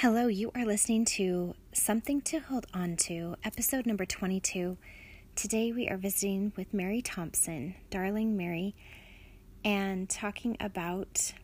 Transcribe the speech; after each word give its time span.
Hello, 0.00 0.28
you 0.28 0.50
are 0.54 0.64
listening 0.64 1.04
to 1.04 1.54
Something 1.74 2.22
to 2.22 2.38
Hold 2.38 2.64
On 2.72 2.96
to, 2.96 3.36
episode 3.44 3.84
number 3.84 4.06
22. 4.06 4.78
Today 5.36 5.72
we 5.72 5.90
are 5.90 5.98
visiting 5.98 6.54
with 6.56 6.72
Mary 6.72 7.02
Thompson, 7.02 7.74
darling 7.90 8.34
Mary, 8.34 8.74
and 9.62 10.08
talking 10.08 10.56
about 10.58 11.34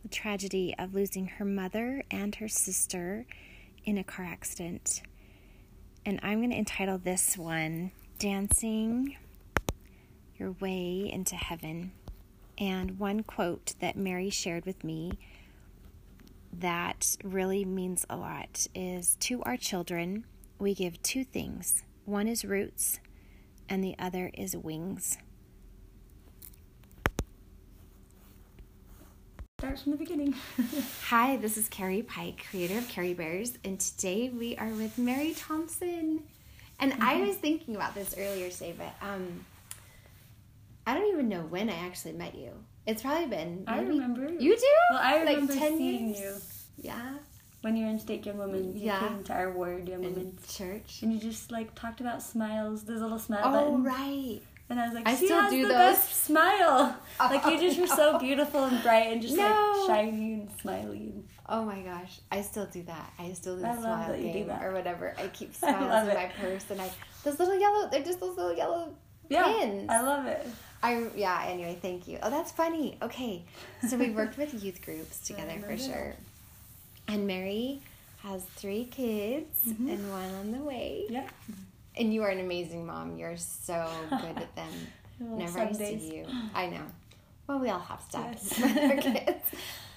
the 0.00 0.08
tragedy 0.08 0.74
of 0.78 0.94
losing 0.94 1.26
her 1.26 1.44
mother 1.44 2.02
and 2.10 2.34
her 2.36 2.48
sister 2.48 3.26
in 3.84 3.98
a 3.98 4.04
car 4.04 4.24
accident. 4.24 5.02
And 6.06 6.18
I'm 6.22 6.38
going 6.38 6.48
to 6.48 6.56
entitle 6.56 6.96
this 6.96 7.36
one 7.36 7.90
Dancing 8.18 9.18
Your 10.38 10.52
Way 10.52 11.10
into 11.12 11.36
Heaven. 11.36 11.92
And 12.56 12.98
one 12.98 13.22
quote 13.22 13.74
that 13.80 13.96
Mary 13.98 14.30
shared 14.30 14.64
with 14.64 14.82
me 14.82 15.18
that 16.52 17.16
really 17.24 17.64
means 17.64 18.04
a 18.10 18.16
lot 18.16 18.66
is 18.74 19.16
to 19.20 19.42
our 19.42 19.56
children, 19.56 20.24
we 20.58 20.74
give 20.74 21.02
two 21.02 21.24
things 21.24 21.82
one 22.04 22.26
is 22.26 22.44
roots, 22.44 22.98
and 23.68 23.82
the 23.82 23.94
other 23.98 24.30
is 24.34 24.56
wings. 24.56 25.18
Start 29.60 29.78
from 29.78 29.92
the 29.92 29.98
beginning. 29.98 30.34
Hi, 31.06 31.36
this 31.36 31.56
is 31.56 31.68
Carrie 31.68 32.02
Pike, 32.02 32.44
creator 32.50 32.78
of 32.78 32.88
Carrie 32.88 33.14
Bears, 33.14 33.56
and 33.64 33.78
today 33.78 34.28
we 34.30 34.56
are 34.56 34.70
with 34.70 34.98
Mary 34.98 35.34
Thompson. 35.34 36.24
And 36.80 36.92
mm-hmm. 36.92 37.02
I 37.02 37.20
was 37.20 37.36
thinking 37.36 37.76
about 37.76 37.94
this 37.94 38.16
earlier 38.18 38.50
today, 38.50 38.74
but 38.76 38.92
um, 39.00 39.46
I 40.84 40.94
don't 40.94 41.08
even 41.12 41.28
know 41.28 41.42
when 41.42 41.70
I 41.70 41.74
actually 41.74 42.14
met 42.14 42.34
you. 42.34 42.50
It's 42.86 43.02
probably 43.02 43.26
been. 43.26 43.64
I 43.66 43.80
remember. 43.80 44.28
You 44.28 44.56
do? 44.56 44.66
Well, 44.90 45.00
I 45.02 45.18
remember 45.18 45.52
like 45.52 45.60
10 45.60 45.78
seeing 45.78 46.14
years? 46.14 46.66
you. 46.78 46.90
Yeah. 46.90 47.14
When 47.60 47.76
you 47.76 47.84
were 47.84 47.90
in 47.90 47.98
State 48.00 48.26
Young 48.26 48.38
Women, 48.38 48.76
you 48.76 48.86
yeah. 48.86 48.98
came 48.98 49.22
to 49.24 49.32
our 49.32 49.52
ward 49.52 49.88
Young 49.88 50.02
Women 50.02 50.36
church, 50.48 51.00
and 51.02 51.12
you 51.12 51.20
just 51.20 51.52
like 51.52 51.76
talked 51.76 52.00
about 52.00 52.20
smiles. 52.20 52.82
Those 52.82 53.00
little 53.00 53.20
smile 53.20 53.42
oh, 53.44 53.50
buttons. 53.52 53.86
right. 53.86 54.40
And 54.68 54.80
I 54.80 54.86
was 54.86 54.94
like, 54.94 55.06
I 55.06 55.14
she 55.14 55.26
still 55.26 55.40
has 55.40 55.50
do 55.52 55.62
the 55.62 55.68
those. 55.68 55.76
best 55.76 56.24
smile. 56.24 56.96
Like 57.20 57.44
you 57.44 57.60
just 57.60 57.78
were 57.78 57.86
so 57.86 58.18
beautiful 58.18 58.64
and 58.64 58.82
bright 58.82 59.12
and 59.12 59.22
just 59.22 59.36
no. 59.36 59.84
like 59.86 59.96
shiny 59.96 60.32
and 60.32 60.50
smiley. 60.60 61.12
Oh 61.46 61.64
my 61.64 61.82
gosh, 61.82 62.20
I 62.32 62.40
still 62.40 62.66
do 62.66 62.82
that. 62.84 63.12
I 63.18 63.32
still 63.34 63.56
do 63.56 63.62
the 63.62 63.68
I 63.68 63.76
smile 63.76 64.16
game 64.16 64.50
or 64.50 64.72
whatever. 64.72 65.14
I 65.18 65.28
keep 65.28 65.54
smiles 65.54 66.08
in 66.08 66.14
my 66.14 66.32
purse 66.40 66.64
and 66.70 66.80
I 66.80 66.90
those 67.22 67.38
little 67.38 67.58
yellow. 67.58 67.90
They're 67.90 68.02
just 68.02 68.18
those 68.18 68.36
little 68.36 68.56
yellow 68.56 68.94
yeah, 69.28 69.44
pins. 69.44 69.86
I 69.88 70.00
love 70.00 70.26
it. 70.26 70.46
I 70.82 71.06
yeah. 71.14 71.44
Anyway, 71.46 71.78
thank 71.80 72.08
you. 72.08 72.18
Oh, 72.22 72.30
that's 72.30 72.50
funny. 72.50 72.98
Okay, 73.02 73.44
so 73.88 73.96
we 73.96 74.10
worked 74.10 74.36
with 74.36 74.62
youth 74.62 74.82
groups 74.84 75.20
together 75.26 75.58
for 75.60 75.76
sure. 75.76 76.14
And 77.08 77.26
Mary 77.26 77.80
has 78.22 78.44
three 78.56 78.84
kids 78.84 79.64
mm-hmm. 79.66 79.88
and 79.88 80.10
one 80.10 80.34
on 80.34 80.52
the 80.52 80.58
way. 80.58 81.06
Yeah. 81.08 81.28
And 81.96 82.12
you 82.14 82.22
are 82.22 82.30
an 82.30 82.40
amazing 82.40 82.86
mom. 82.86 83.16
You're 83.16 83.36
so 83.36 83.88
good 84.10 84.38
at 84.38 84.54
them. 84.56 84.72
Whenever 85.18 85.58
I 85.60 85.72
see 85.72 86.16
you, 86.16 86.26
I 86.54 86.66
know. 86.68 86.82
Well, 87.46 87.58
we 87.58 87.68
all 87.68 87.80
have 87.80 88.00
stuff 88.00 88.26
yes. 88.32 88.58
with 88.60 88.78
our 88.78 88.96
kids, 88.96 89.44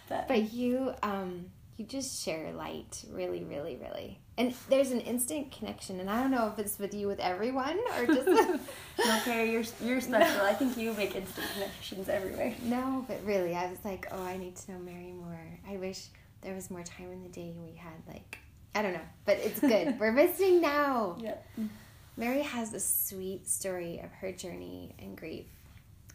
but, 0.09 0.27
but 0.27 0.51
you, 0.51 0.93
um, 1.03 1.45
you 1.77 1.85
just 1.85 2.23
share 2.23 2.53
light, 2.53 3.03
really, 3.11 3.43
really, 3.43 3.75
really. 3.75 4.19
And 4.37 4.53
there's 4.69 4.91
an 4.91 5.01
instant 5.01 5.51
connection, 5.51 5.99
and 5.99 6.09
I 6.09 6.21
don't 6.21 6.31
know 6.31 6.47
if 6.51 6.59
it's 6.59 6.79
with 6.79 6.93
you 6.93 7.07
with 7.07 7.19
everyone 7.19 7.79
or 7.97 8.05
just. 8.15 8.27
no, 8.27 9.19
Carrie, 9.23 9.51
you're 9.51 9.63
you're 9.83 10.01
special. 10.01 10.37
No. 10.37 10.45
I 10.45 10.53
think 10.53 10.77
you 10.77 10.93
make 10.93 11.15
instant 11.15 11.47
connections 11.53 12.09
everywhere. 12.09 12.53
No, 12.63 13.05
but 13.07 13.19
really, 13.25 13.55
I 13.55 13.69
was 13.69 13.79
like, 13.83 14.07
oh, 14.11 14.23
I 14.23 14.37
need 14.37 14.55
to 14.57 14.71
know 14.71 14.79
Mary 14.79 15.13
more. 15.13 15.39
I 15.69 15.77
wish 15.77 16.05
there 16.41 16.53
was 16.55 16.69
more 16.69 16.83
time 16.83 17.11
in 17.11 17.23
the 17.23 17.29
day 17.29 17.53
we 17.57 17.75
had 17.75 17.93
like, 18.07 18.37
I 18.73 18.81
don't 18.81 18.93
know, 18.93 19.07
but 19.25 19.37
it's 19.39 19.59
good. 19.59 19.97
We're 19.99 20.13
visiting 20.13 20.61
now. 20.61 21.17
Yeah. 21.19 21.35
Mary 22.17 22.41
has 22.41 22.73
a 22.73 22.79
sweet 22.79 23.47
story 23.47 23.99
of 24.03 24.11
her 24.13 24.31
journey 24.31 24.95
and 24.99 25.17
grief. 25.17 25.47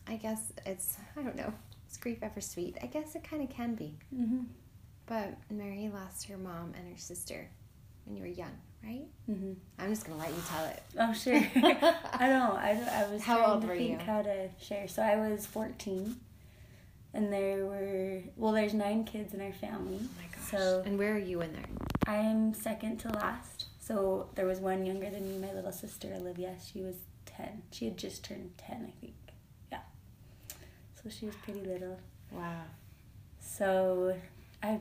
I 0.06 0.16
guess 0.16 0.40
it's 0.64 0.96
I 1.18 1.22
don't 1.22 1.36
know. 1.36 1.52
Is 1.90 1.98
grief 1.98 2.18
ever 2.22 2.40
sweet? 2.40 2.78
I 2.82 2.86
guess 2.86 3.14
it 3.14 3.24
kind 3.24 3.42
of 3.42 3.50
can 3.50 3.74
be. 3.74 3.94
Mm-hmm. 4.14 4.42
But 5.10 5.34
Mary 5.50 5.90
lost 5.92 6.28
her 6.28 6.36
mom 6.36 6.72
and 6.78 6.88
her 6.88 6.96
sister 6.96 7.48
when 8.04 8.16
you 8.16 8.22
were 8.22 8.28
young, 8.28 8.56
right? 8.84 9.08
Mm-hmm. 9.28 9.54
I'm 9.80 9.90
just 9.90 10.06
gonna 10.06 10.20
let 10.20 10.28
you 10.28 10.40
tell 10.48 10.64
it. 10.66 10.82
Oh 11.00 11.12
sure. 11.12 11.34
I 12.14 12.28
don't. 12.28 12.56
I 12.56 12.80
I 12.92 13.12
was 13.12 13.20
how 13.20 13.38
trying 13.38 13.50
old 13.50 13.62
to 13.62 13.66
were 13.66 13.74
think 13.74 13.98
you? 13.98 14.06
How 14.06 14.22
to 14.22 14.48
share? 14.62 14.86
So 14.86 15.02
I 15.02 15.16
was 15.16 15.46
14, 15.46 16.14
and 17.12 17.32
there 17.32 17.66
were 17.66 18.20
well, 18.36 18.52
there's 18.52 18.72
nine 18.72 19.02
kids 19.02 19.34
in 19.34 19.40
our 19.40 19.52
family. 19.52 19.98
Oh 20.00 20.08
my 20.16 20.28
gosh. 20.32 20.48
So 20.48 20.84
and 20.86 20.96
where 20.96 21.12
are 21.12 21.18
you 21.18 21.40
in 21.40 21.54
there? 21.54 21.64
I 22.06 22.18
am 22.18 22.54
second 22.54 22.98
to 22.98 23.08
last. 23.08 23.64
So 23.80 24.28
there 24.36 24.46
was 24.46 24.60
one 24.60 24.86
younger 24.86 25.10
than 25.10 25.28
me, 25.28 25.44
my 25.44 25.52
little 25.52 25.72
sister 25.72 26.14
Olivia. 26.14 26.54
She 26.72 26.82
was 26.82 26.94
10. 27.26 27.62
She 27.72 27.86
had 27.86 27.96
just 27.96 28.22
turned 28.22 28.52
10, 28.58 28.86
I 28.86 29.00
think. 29.00 29.14
Yeah. 29.72 29.80
So 31.02 31.10
she 31.10 31.26
was 31.26 31.34
pretty 31.34 31.62
little. 31.62 31.98
Wow. 32.30 32.62
So 33.40 34.14
I 34.62 34.78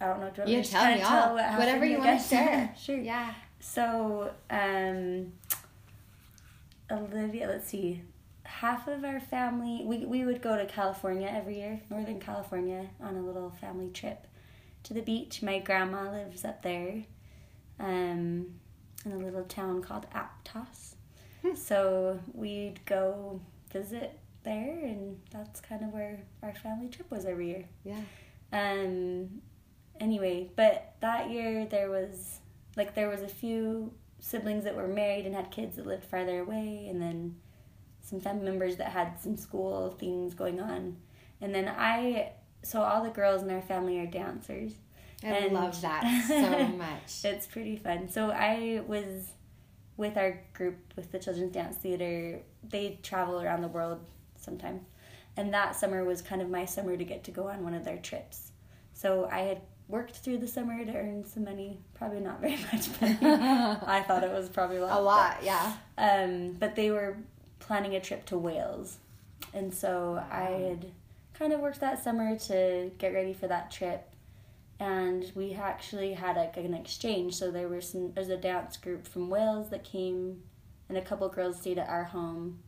I 0.00 0.06
don't 0.06 0.20
know. 0.20 0.30
Do 0.30 0.50
you, 0.50 0.58
you 0.58 0.64
tell 0.64 0.94
me 0.94 1.02
all. 1.02 1.34
What 1.34 1.58
Whatever 1.58 1.84
you 1.84 1.98
want 1.98 2.20
to 2.20 2.28
share. 2.28 2.74
sure. 2.78 2.98
Yeah. 2.98 3.34
So, 3.60 4.30
um, 4.50 5.32
Olivia, 6.90 7.48
let's 7.48 7.68
see. 7.68 8.02
Half 8.44 8.88
of 8.88 9.04
our 9.04 9.20
family, 9.20 9.82
we, 9.84 10.06
we 10.06 10.24
would 10.24 10.40
go 10.40 10.56
to 10.56 10.64
California 10.66 11.28
every 11.30 11.58
year, 11.58 11.80
Northern 11.90 12.20
California, 12.20 12.86
on 13.00 13.16
a 13.16 13.22
little 13.22 13.50
family 13.50 13.90
trip 13.90 14.26
to 14.84 14.94
the 14.94 15.02
beach. 15.02 15.42
My 15.42 15.58
grandma 15.58 16.10
lives 16.10 16.44
up 16.44 16.62
there 16.62 17.02
um, 17.78 18.46
in 19.04 19.12
a 19.12 19.18
little 19.18 19.44
town 19.44 19.82
called 19.82 20.06
Aptos. 20.14 20.94
Hmm. 21.42 21.54
so 21.54 22.18
we'd 22.34 22.84
go 22.84 23.40
visit 23.72 24.18
there, 24.42 24.78
and 24.82 25.20
that's 25.30 25.60
kind 25.60 25.82
of 25.82 25.92
where 25.92 26.20
our 26.42 26.54
family 26.54 26.88
trip 26.88 27.10
was 27.10 27.24
every 27.24 27.48
year. 27.48 27.64
Yeah. 27.84 28.00
Um, 28.52 29.42
anyway, 30.00 30.50
but 30.56 30.94
that 31.00 31.30
year 31.30 31.66
there 31.66 31.90
was 31.90 32.40
like 32.76 32.94
there 32.94 33.08
was 33.08 33.22
a 33.22 33.28
few 33.28 33.92
siblings 34.20 34.64
that 34.64 34.76
were 34.76 34.88
married 34.88 35.26
and 35.26 35.34
had 35.34 35.50
kids 35.50 35.76
that 35.76 35.86
lived 35.86 36.04
farther 36.04 36.40
away, 36.40 36.86
and 36.88 37.00
then 37.00 37.36
some 38.00 38.20
family 38.20 38.44
members 38.44 38.76
that 38.76 38.88
had 38.88 39.20
some 39.20 39.36
school 39.36 39.96
things 39.98 40.34
going 40.34 40.60
on, 40.60 40.96
and 41.40 41.54
then 41.54 41.68
I. 41.68 42.32
So 42.64 42.82
all 42.82 43.04
the 43.04 43.10
girls 43.10 43.42
in 43.42 43.50
our 43.50 43.62
family 43.62 44.00
are 44.00 44.06
dancers. 44.06 44.72
I 45.22 45.28
and 45.28 45.54
love 45.54 45.80
that 45.82 46.24
so 46.28 46.66
much. 46.76 47.24
it's 47.24 47.46
pretty 47.46 47.76
fun. 47.76 48.08
So 48.08 48.30
I 48.30 48.82
was 48.86 49.32
with 49.96 50.16
our 50.16 50.40
group 50.54 50.76
with 50.96 51.12
the 51.12 51.18
Children's 51.18 51.52
Dance 51.52 51.76
Theater. 51.76 52.40
They 52.68 52.98
travel 53.02 53.40
around 53.40 53.62
the 53.62 53.68
world 53.68 54.00
sometimes. 54.36 54.82
And 55.36 55.54
that 55.54 55.76
summer 55.76 56.04
was 56.04 56.22
kind 56.22 56.42
of 56.42 56.50
my 56.50 56.64
summer 56.64 56.96
to 56.96 57.04
get 57.04 57.24
to 57.24 57.30
go 57.30 57.48
on 57.48 57.62
one 57.62 57.74
of 57.74 57.84
their 57.84 57.98
trips. 57.98 58.52
So 58.92 59.28
I 59.30 59.40
had 59.40 59.60
worked 59.88 60.16
through 60.16 60.38
the 60.38 60.46
summer 60.46 60.84
to 60.84 60.94
earn 60.94 61.24
some 61.24 61.44
money. 61.44 61.80
Probably 61.94 62.20
not 62.20 62.40
very 62.40 62.56
much 62.72 62.88
money. 63.00 63.18
I 63.22 64.04
thought 64.06 64.22
it 64.22 64.30
was 64.30 64.48
probably 64.48 64.76
a 64.76 64.82
lot. 64.82 64.98
A 64.98 65.02
lot, 65.02 65.36
but, 65.38 65.44
yeah. 65.44 65.72
Um, 65.96 66.52
but 66.52 66.76
they 66.76 66.90
were 66.90 67.16
planning 67.58 67.96
a 67.96 68.00
trip 68.00 68.24
to 68.26 68.38
Wales, 68.38 68.98
and 69.52 69.74
so 69.74 70.22
I 70.30 70.50
had 70.68 70.92
kind 71.34 71.52
of 71.52 71.60
worked 71.60 71.80
that 71.80 72.02
summer 72.02 72.38
to 72.38 72.90
get 72.98 73.12
ready 73.14 73.32
for 73.32 73.48
that 73.48 73.70
trip. 73.70 74.04
And 74.80 75.32
we 75.34 75.54
actually 75.54 76.12
had 76.12 76.36
like 76.36 76.56
an 76.56 76.72
exchange. 76.72 77.34
So 77.34 77.50
there 77.50 77.68
were 77.68 77.80
some. 77.80 78.12
There's 78.12 78.28
a 78.28 78.36
dance 78.36 78.76
group 78.76 79.08
from 79.08 79.28
Wales 79.28 79.70
that 79.70 79.82
came, 79.82 80.42
and 80.88 80.96
a 80.96 81.02
couple 81.02 81.28
girls 81.28 81.60
stayed 81.60 81.78
at 81.78 81.88
our 81.88 82.04
home, 82.04 82.60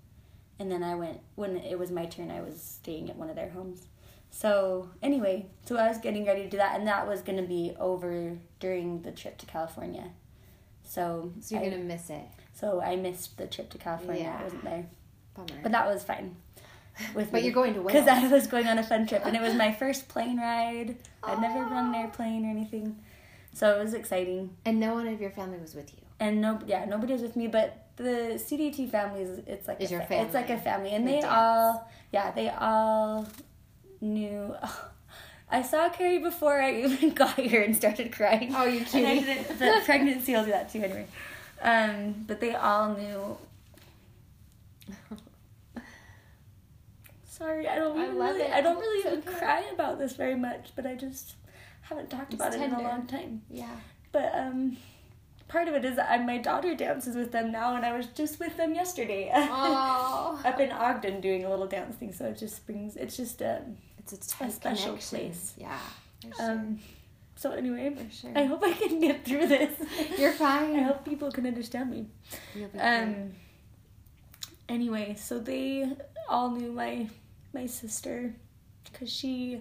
and 0.59 0.73
then 0.73 0.83
I 0.83 0.97
went 0.97 1.21
when 1.37 1.57
it 1.59 1.79
was 1.79 1.93
my 1.93 2.07
turn. 2.07 2.31
I 2.33 2.41
was 2.41 2.61
staying 2.61 3.11
at 3.11 3.17
one 3.17 3.31
of 3.31 3.37
their 3.37 3.51
homes 3.51 3.87
so 4.31 4.89
anyway, 5.03 5.47
so 5.67 5.77
I 5.77 5.89
was 5.89 5.99
getting 5.99 6.25
ready 6.25 6.45
to 6.45 6.49
do 6.49 6.57
that, 6.57 6.79
and 6.79 6.87
that 6.87 7.07
was 7.07 7.23
gonna 7.23 7.43
be 7.43 7.75
over 7.79 8.39
during 8.59 9.03
the 9.03 9.11
trip 9.13 9.39
to 9.39 9.47
California. 9.47 10.11
So, 10.85 11.33
so 11.41 11.55
you're 11.55 11.65
I, 11.65 11.71
gonna 11.71 11.83
miss 11.83 12.11
it. 12.11 12.25
So 12.55 12.81
I 12.81 12.97
missed 12.97 13.39
the 13.39 13.47
trip 13.47 13.71
to 13.71 13.79
California. 13.79 14.25
Yeah. 14.25 14.39
I 14.39 14.45
wasn't 14.45 14.65
there. 14.65 14.87
Bummer. 15.35 15.61
But 15.63 15.73
that 15.73 15.87
was 15.87 16.03
fine. 16.03 16.37
With 17.15 17.31
but 17.33 17.41
me. 17.41 17.47
you're 17.47 17.55
going 17.55 17.75
to 17.75 17.83
win. 17.83 17.95
because 17.95 18.09
I 18.09 18.29
was 18.29 18.47
going 18.47 18.67
on 18.67 18.79
a 18.79 18.83
fun 18.83 19.07
trip, 19.07 19.23
and 19.25 19.35
it 19.35 19.41
was 19.41 19.55
my 19.55 19.73
first 19.73 20.09
plane 20.09 20.39
ride. 20.39 20.97
I'd 21.23 21.41
never 21.41 21.61
run 21.61 21.89
an 21.89 21.95
airplane 21.95 22.45
or 22.45 22.51
anything, 22.51 22.99
so 23.55 23.79
it 23.79 23.83
was 23.83 23.95
exciting. 23.95 24.57
And 24.65 24.79
no 24.79 24.95
one 24.95 25.07
of 25.07 25.21
your 25.21 25.31
family 25.31 25.59
was 25.59 25.75
with 25.75 25.93
you. 25.93 26.01
And 26.19 26.41
no, 26.43 26.61
yeah, 26.67 26.85
nobody 26.85 27.15
was 27.15 27.23
with 27.23 27.37
me. 27.37 27.47
But 27.47 27.87
the 27.97 28.35
CDT 28.37 28.91
family 28.91 29.23
is 29.23 29.39
it's 29.47 29.69
like 29.69 29.81
is 29.81 29.91
a 29.91 29.95
your 29.95 30.03
family. 30.03 30.27
It's 30.27 30.35
like 30.35 30.51
a 30.51 30.59
family, 30.59 30.91
and 30.91 31.07
they, 31.07 31.21
they 31.21 31.27
all 31.27 31.91
yeah 32.13 32.31
they 32.33 32.51
all 32.51 33.27
knew. 34.01 34.55
Oh, 34.63 34.85
I 35.53 35.63
saw 35.63 35.89
Carrie 35.89 36.19
before 36.19 36.61
I 36.63 36.83
even 36.83 37.11
got 37.15 37.35
here 37.39 37.63
and 37.63 37.75
started 37.75 38.13
crying. 38.13 38.53
Oh, 38.55 38.65
you 38.65 38.85
kidding? 38.85 39.25
the 39.59 39.83
pregnancy 39.85 40.33
will 40.33 40.45
do 40.45 40.51
that 40.53 40.71
too 40.73 40.83
anyway. 40.83 41.07
Um, 41.61 42.25
but 42.27 42.41
they 42.41 42.55
all 42.55 42.95
knew. 42.95 43.37
Sorry, 47.25 47.67
I 47.69 47.77
don't. 47.77 47.99
I 47.99 48.07
really, 48.07 48.43
it. 48.43 48.51
I 48.53 48.61
don't 48.61 48.79
really 48.79 49.01
even 49.09 49.23
cry 49.23 49.65
about 49.73 49.99
this 49.99 50.15
very 50.15 50.37
much, 50.37 50.71
but 50.77 50.87
I 50.87 50.95
just 50.95 51.35
haven't 51.83 52.11
talked 52.11 52.35
It's 52.35 52.43
about 52.43 52.55
it 52.55 52.61
in 52.61 52.73
a 52.73 52.83
long 52.83 53.07
time. 53.07 53.43
Yeah. 53.51 53.75
But 54.13 54.33
um, 54.35 54.77
part 55.49 55.67
of 55.69 55.75
it 55.75 55.85
is 55.85 55.97
that 55.97 56.11
I, 56.11 56.19
my 56.19 56.39
daughter 56.39 56.75
dances 56.75 57.17
with 57.17 57.33
them 57.33 57.51
now, 57.51 57.77
and 57.77 57.85
I 57.87 57.97
was 57.97 58.07
just 58.07 58.41
with 58.41 58.57
them 58.57 58.75
yesterday 58.75 59.31
Oh. 59.35 60.41
up 60.45 60.61
in 60.61 60.71
Ogden 60.71 61.21
doing 61.21 61.45
a 61.45 61.51
little 61.51 61.67
dance 61.67 61.97
thing. 61.97 62.13
So 62.13 62.27
it 62.27 62.39
just 62.39 62.67
brings 62.67 62.97
it's 62.97 63.17
just 63.17 63.41
um 63.43 63.77
It's 64.13 64.33
a, 64.35 64.39
tight 64.39 64.53
special 64.53 64.87
connection. 64.93 65.19
place. 65.19 65.55
Yeah. 65.57 65.79
For 66.23 66.35
sure. 66.37 66.51
um. 66.51 66.79
So 67.37 67.53
anyway, 67.53 67.97
sure. 68.11 68.33
I 68.37 68.45
hope 68.45 68.63
I 68.63 68.73
can 68.73 69.01
get 69.01 69.25
through 69.25 69.47
this. 69.47 69.73
You're 70.19 70.33
fine. 70.33 70.77
I 70.77 70.83
hope 70.83 71.05
people 71.05 71.31
can 71.33 71.47
understand 71.47 71.91
me. 71.91 72.07
Um. 72.79 73.33
Anyway, 74.69 75.17
so 75.19 75.39
they 75.39 75.91
all 76.29 76.51
knew 76.51 76.73
my 76.73 77.09
my 77.53 77.67
sister 77.67 78.35
because 78.85 79.11
she. 79.13 79.61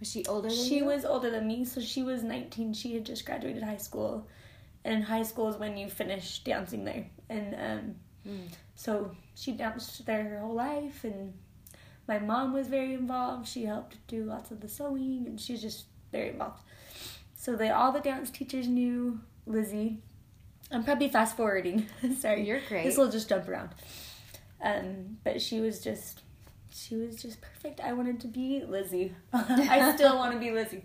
Was 0.00 0.10
she 0.12 0.24
older 0.26 0.48
than 0.48 0.56
she 0.56 0.76
you? 0.76 0.84
was 0.84 1.04
older 1.04 1.28
than 1.28 1.48
me, 1.48 1.64
so 1.64 1.80
she 1.80 2.04
was 2.04 2.22
19. 2.22 2.72
She 2.72 2.94
had 2.94 3.04
just 3.04 3.26
graduated 3.26 3.64
high 3.64 3.78
school. 3.78 4.28
And 4.84 5.02
high 5.02 5.24
school 5.24 5.48
is 5.48 5.56
when 5.56 5.76
you 5.76 5.88
finish 5.88 6.38
dancing 6.44 6.84
there. 6.84 7.06
And 7.28 7.54
um, 7.54 7.94
Mm. 8.26 8.48
so 8.74 9.10
she 9.34 9.52
danced 9.52 10.04
there 10.06 10.22
her 10.24 10.40
whole 10.40 10.54
life. 10.54 11.02
And 11.04 11.32
my 12.08 12.18
mom 12.18 12.52
was 12.52 12.66
very 12.68 12.94
involved. 12.94 13.46
She 13.46 13.64
helped 13.66 13.98
do 14.08 14.24
lots 14.24 14.50
of 14.50 14.60
the 14.60 14.68
sewing, 14.68 15.24
and 15.26 15.40
she's 15.40 15.60
just 15.62 15.84
very 16.10 16.30
involved. 16.30 16.62
So 17.36 17.54
they 17.54 17.70
all 17.70 17.92
the 17.92 18.00
dance 18.00 18.30
teachers 18.30 18.66
knew 18.66 19.20
Lizzie. 19.46 19.98
I'm 20.72 20.82
probably 20.84 21.08
fast 21.08 21.36
forwarding. 21.36 21.86
Sorry, 22.18 22.44
You're 22.46 22.60
great. 22.68 22.84
This 22.84 22.96
will 22.96 23.10
just 23.10 23.28
jump 23.28 23.48
around. 23.48 23.70
Um, 24.62 25.18
but 25.24 25.40
she 25.40 25.60
was 25.60 25.80
just, 25.80 26.22
she 26.70 26.96
was 26.96 27.22
just 27.22 27.40
perfect. 27.40 27.80
I 27.80 27.92
wanted 27.92 28.20
to 28.20 28.26
be 28.28 28.62
Lizzie. 28.66 29.14
I 29.32 29.94
still 29.94 30.16
want 30.16 30.32
to 30.32 30.38
be 30.38 30.50
Lizzie. 30.50 30.84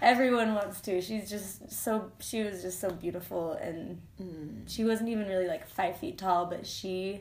Everyone 0.00 0.54
wants 0.54 0.80
to. 0.82 1.00
She's 1.02 1.28
just 1.28 1.70
so. 1.70 2.10
She 2.18 2.42
was 2.42 2.62
just 2.62 2.80
so 2.80 2.90
beautiful, 2.90 3.52
and 3.52 4.00
Mm. 4.20 4.62
she 4.66 4.84
wasn't 4.84 5.08
even 5.10 5.26
really 5.28 5.46
like 5.46 5.68
five 5.68 5.96
feet 5.98 6.16
tall, 6.18 6.46
but 6.46 6.66
she 6.66 7.20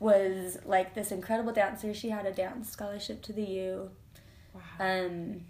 was 0.00 0.58
like 0.64 0.94
this 0.94 1.10
incredible 1.12 1.52
dancer. 1.52 1.92
She 1.94 2.10
had 2.10 2.26
a 2.26 2.32
dance 2.32 2.70
scholarship 2.70 3.22
to 3.22 3.32
the 3.32 3.42
U. 3.42 3.90
Wow. 4.54 4.60
Um, 4.80 5.42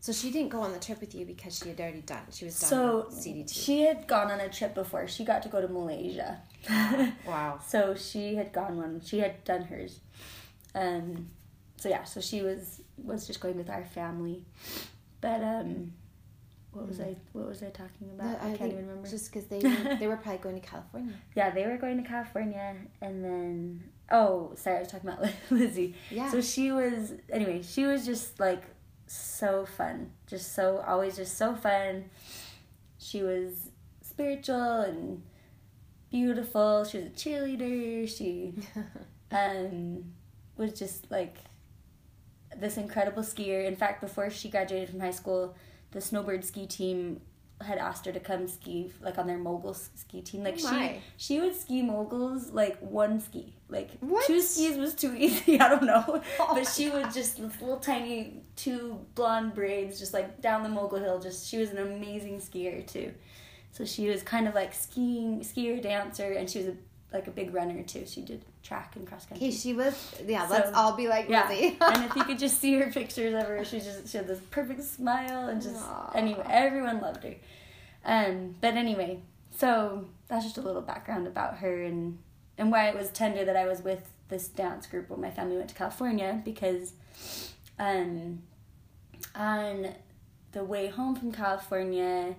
So 0.00 0.12
she 0.12 0.30
didn't 0.30 0.50
go 0.50 0.60
on 0.60 0.72
the 0.72 0.78
trip 0.78 1.00
with 1.00 1.14
you 1.14 1.24
because 1.24 1.58
she 1.58 1.70
had 1.70 1.80
already 1.80 2.02
done. 2.02 2.24
She 2.30 2.44
was 2.44 2.60
done 2.60 2.68
so 2.68 3.06
with 3.08 3.16
CDT. 3.16 3.52
she 3.64 3.80
had 3.82 4.06
gone 4.06 4.30
on 4.30 4.38
a 4.40 4.48
trip 4.50 4.74
before. 4.74 5.08
She 5.08 5.24
got 5.24 5.42
to 5.44 5.48
go 5.48 5.60
to 5.62 5.68
Malaysia. 5.68 6.42
wow. 7.26 7.58
So 7.66 7.94
she 7.94 8.34
had 8.34 8.52
gone 8.52 8.76
one. 8.76 9.00
She 9.04 9.18
had 9.20 9.42
done 9.44 9.62
hers. 9.64 10.00
Um, 10.74 11.30
so 11.76 11.88
yeah, 11.88 12.04
so 12.04 12.20
she 12.20 12.42
was 12.42 12.80
was 13.02 13.26
just 13.26 13.40
going 13.40 13.56
with 13.56 13.70
our 13.70 13.84
family, 13.84 14.44
but 15.20 15.42
um, 15.42 15.92
what 16.74 16.88
was 16.88 17.00
I 17.00 17.16
what 17.32 17.48
was 17.48 17.62
I 17.62 17.70
talking 17.70 18.10
about? 18.12 18.42
No, 18.42 18.48
I, 18.48 18.56
can't 18.56 18.72
even 18.72 18.86
remember. 18.86 19.08
Just 19.08 19.32
because 19.32 19.46
they 19.46 19.58
were, 19.58 19.96
they 20.00 20.06
were 20.06 20.16
probably 20.16 20.38
going 20.38 20.60
to 20.60 20.66
California. 20.66 21.14
Yeah, 21.34 21.50
they 21.50 21.66
were 21.66 21.76
going 21.76 22.02
to 22.02 22.08
California, 22.08 22.74
and 23.00 23.24
then 23.24 23.84
oh, 24.10 24.52
sorry, 24.56 24.78
I 24.78 24.80
was 24.80 24.88
talking 24.88 25.08
about 25.08 25.26
Lizzie. 25.50 25.94
Yeah. 26.10 26.30
So 26.30 26.40
she 26.40 26.72
was 26.72 27.12
anyway. 27.30 27.62
She 27.62 27.84
was 27.84 28.04
just 28.04 28.40
like 28.40 28.64
so 29.06 29.64
fun, 29.64 30.10
just 30.26 30.54
so 30.54 30.82
always 30.86 31.16
just 31.16 31.38
so 31.38 31.54
fun. 31.54 32.06
She 32.98 33.22
was 33.22 33.70
spiritual 34.02 34.80
and 34.80 35.22
beautiful. 36.10 36.84
She 36.84 36.98
was 36.98 37.06
a 37.06 37.10
cheerleader. 37.10 38.08
She 38.08 38.54
um 39.30 40.12
was 40.56 40.72
just 40.72 41.10
like 41.10 41.36
this 42.56 42.76
incredible 42.76 43.22
skier. 43.22 43.64
In 43.64 43.76
fact, 43.76 44.00
before 44.00 44.30
she 44.30 44.48
graduated 44.48 44.90
from 44.90 45.00
high 45.00 45.10
school, 45.10 45.54
the 45.94 46.00
snowbird 46.00 46.44
ski 46.44 46.66
team 46.66 47.20
had 47.60 47.78
asked 47.78 48.04
her 48.04 48.12
to 48.12 48.20
come 48.20 48.46
ski 48.48 48.92
like 49.00 49.16
on 49.16 49.26
their 49.26 49.38
mogul 49.38 49.72
ski 49.74 50.20
team. 50.20 50.42
Like 50.44 50.58
Oh 50.62 50.70
she 50.70 51.00
she 51.16 51.40
would 51.40 51.54
ski 51.54 51.82
moguls 51.82 52.50
like 52.50 52.78
one 52.80 53.20
ski. 53.20 53.54
Like 53.68 53.90
What? 54.00 54.26
two 54.26 54.40
skis 54.42 54.76
was 54.76 54.94
too 54.94 55.14
easy. 55.16 55.58
I 55.60 55.68
don't 55.68 55.84
know. 55.84 56.22
Oh 56.40 56.54
but 56.54 56.64
she 56.68 56.90
would 56.90 57.10
just 57.14 57.38
with 57.38 57.58
little 57.62 57.78
tiny 57.78 58.42
two 58.56 59.00
blonde 59.14 59.54
braids 59.54 59.98
just 59.98 60.12
like 60.12 60.42
down 60.42 60.62
the 60.64 60.68
mogul 60.68 60.98
hill. 60.98 61.18
Just 61.20 61.48
she 61.48 61.56
was 61.56 61.70
an 61.70 61.78
amazing 61.78 62.38
skier 62.40 62.86
too. 62.86 63.14
So 63.70 63.84
she 63.84 64.08
was 64.08 64.22
kind 64.22 64.46
of 64.46 64.54
like 64.54 64.74
skiing 64.74 65.40
skier 65.40 65.80
dancer 65.80 66.32
and 66.32 66.50
she 66.50 66.58
was 66.58 66.68
a, 66.68 66.76
like 67.14 67.26
a 67.28 67.30
big 67.30 67.54
runner 67.54 67.82
too. 67.84 68.04
She 68.06 68.20
did 68.22 68.44
track 68.62 68.96
and 68.96 69.06
cross 69.06 69.24
country. 69.24 69.46
Okay, 69.46 69.56
she 69.56 69.72
was. 69.72 69.94
Yeah, 70.26 70.46
So- 70.46 70.54
let's 70.54 70.72
all 70.76 70.94
be 70.96 71.08
like 71.08 71.28
Yeah, 71.28 71.48
Lizzie. 71.48 71.76
and 71.80 72.04
if 72.04 72.14
you 72.16 72.24
could 72.28 72.38
just 72.38 72.60
see 72.60 72.74
her 72.74 72.90
pictures 72.90 73.32
of 73.34 73.44
her, 73.48 73.64
she 73.64 73.78
just 73.78 74.08
she 74.08 74.18
had 74.18 74.26
this 74.26 74.40
perfect 74.50 74.82
smile 74.82 75.48
and 75.48 75.62
just 75.62 75.76
Aw. 75.82 76.10
anyway, 76.14 76.44
everyone 76.50 77.00
loved 77.00 77.22
her. 77.24 77.34
Um, 78.04 78.56
but 78.60 78.74
anyway, 78.74 79.20
so 79.56 80.06
that's 80.28 80.44
just 80.44 80.58
a 80.58 80.60
little 80.60 80.82
background 80.82 81.26
about 81.26 81.58
her 81.58 81.82
and 81.84 82.18
and 82.58 82.70
why 82.70 82.88
it 82.88 82.96
was 82.96 83.08
tender 83.10 83.44
that 83.44 83.56
I 83.56 83.66
was 83.66 83.80
with 83.82 84.10
this 84.28 84.48
dance 84.48 84.86
group 84.86 85.08
when 85.10 85.20
my 85.20 85.30
family 85.30 85.56
went 85.56 85.68
to 85.70 85.74
California 85.74 86.40
because, 86.44 86.92
um, 87.78 88.42
on 89.34 89.88
the 90.52 90.64
way 90.64 90.86
home 90.88 91.14
from 91.16 91.32
California, 91.32 92.34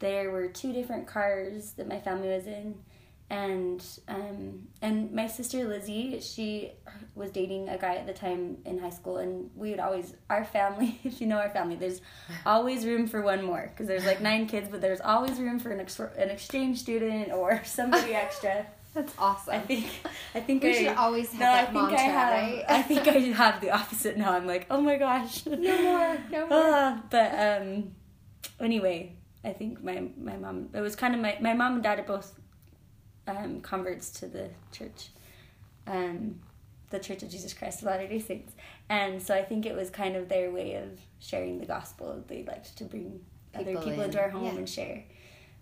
there 0.00 0.30
were 0.30 0.46
two 0.48 0.72
different 0.72 1.06
cars 1.06 1.72
that 1.72 1.88
my 1.88 1.98
family 1.98 2.28
was 2.28 2.46
in 2.46 2.74
and 3.30 3.84
um 4.08 4.66
and 4.80 5.12
my 5.12 5.26
sister 5.26 5.66
Lizzie 5.68 6.18
she 6.20 6.72
was 7.14 7.30
dating 7.30 7.68
a 7.68 7.76
guy 7.76 7.96
at 7.96 8.06
the 8.06 8.12
time 8.14 8.56
in 8.64 8.78
high 8.78 8.88
school 8.90 9.18
and 9.18 9.50
we 9.54 9.70
would 9.70 9.80
always 9.80 10.14
our 10.30 10.44
family 10.44 10.98
if 11.04 11.20
you 11.20 11.26
know 11.26 11.36
our 11.36 11.50
family 11.50 11.76
there's 11.76 12.00
always 12.46 12.86
room 12.86 13.06
for 13.06 13.20
one 13.20 13.44
more 13.44 13.68
because 13.70 13.86
there's 13.86 14.06
like 14.06 14.20
nine 14.22 14.46
kids 14.46 14.68
but 14.70 14.80
there's 14.80 15.00
always 15.02 15.38
room 15.38 15.58
for 15.58 15.70
an 15.70 15.80
ex- 15.80 15.98
an 15.98 16.30
exchange 16.30 16.78
student 16.78 17.30
or 17.32 17.62
somebody 17.78 18.14
extra 18.14 18.66
That's 18.94 19.12
awesome. 19.18 19.54
I 19.54 19.58
think 19.60 19.86
I 20.34 20.40
think 20.40 20.62
we 20.62 20.70
I 20.70 20.72
should 20.72 20.96
always 20.96 21.30
have 21.32 21.40
no, 21.40 21.46
I 21.46 21.52
that 21.52 21.72
think 21.72 21.90
mantra, 21.90 21.98
I 21.98 22.02
have 22.02 22.32
right? 22.32 22.64
I 22.78 22.82
think 22.82 23.06
I 23.08 23.18
have 23.36 23.60
the 23.60 23.70
opposite 23.70 24.16
now 24.16 24.32
I'm 24.32 24.46
like 24.46 24.66
oh 24.70 24.80
my 24.80 24.96
gosh 24.96 25.44
no 25.44 25.82
more, 25.82 26.18
no 26.30 26.40
more. 26.46 26.48
Ah, 26.50 27.02
but 27.10 27.30
um, 27.38 27.92
anyway, 28.58 29.12
I 29.44 29.52
think 29.52 29.84
my 29.84 30.08
my 30.16 30.36
mom. 30.36 30.70
It 30.72 30.80
was 30.80 30.96
kind 30.96 31.14
of 31.14 31.20
my 31.20 31.36
my 31.40 31.52
mom 31.52 31.74
and 31.74 31.82
dad 31.82 32.00
are 32.00 32.04
both 32.04 32.37
um, 33.28 33.60
converts 33.60 34.10
to 34.20 34.26
the 34.26 34.50
church, 34.72 35.10
um, 35.86 36.40
the 36.90 36.98
Church 36.98 37.22
of 37.22 37.30
Jesus 37.30 37.52
Christ 37.52 37.80
of 37.80 37.86
Latter 37.86 38.08
Day 38.08 38.18
Saints, 38.18 38.54
and 38.88 39.22
so 39.22 39.34
I 39.34 39.44
think 39.44 39.66
it 39.66 39.76
was 39.76 39.90
kind 39.90 40.16
of 40.16 40.28
their 40.28 40.50
way 40.50 40.74
of 40.74 40.98
sharing 41.20 41.58
the 41.58 41.66
gospel. 41.66 42.24
They 42.26 42.42
liked 42.42 42.76
to 42.78 42.84
bring 42.84 43.20
other 43.54 43.64
People 43.64 43.82
people 43.82 44.00
in, 44.00 44.06
into 44.06 44.20
our 44.20 44.30
home 44.30 44.44
yeah. 44.44 44.56
and 44.56 44.68
share. 44.68 45.04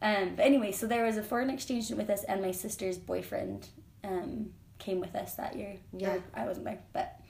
Um, 0.00 0.34
but 0.36 0.44
anyway, 0.44 0.72
so 0.72 0.86
there 0.86 1.04
was 1.04 1.16
a 1.16 1.22
foreign 1.22 1.50
exchange 1.50 1.86
student 1.86 2.06
with 2.08 2.16
us, 2.16 2.24
and 2.24 2.40
my 2.40 2.52
sister's 2.52 2.98
boyfriend 2.98 3.68
um, 4.04 4.50
came 4.78 5.00
with 5.00 5.14
us 5.14 5.34
that 5.34 5.56
year. 5.56 5.76
Yeah. 5.92 6.14
Or 6.14 6.22
I 6.34 6.46
wasn't 6.46 6.66
there, 6.66 6.80
but 6.92 7.20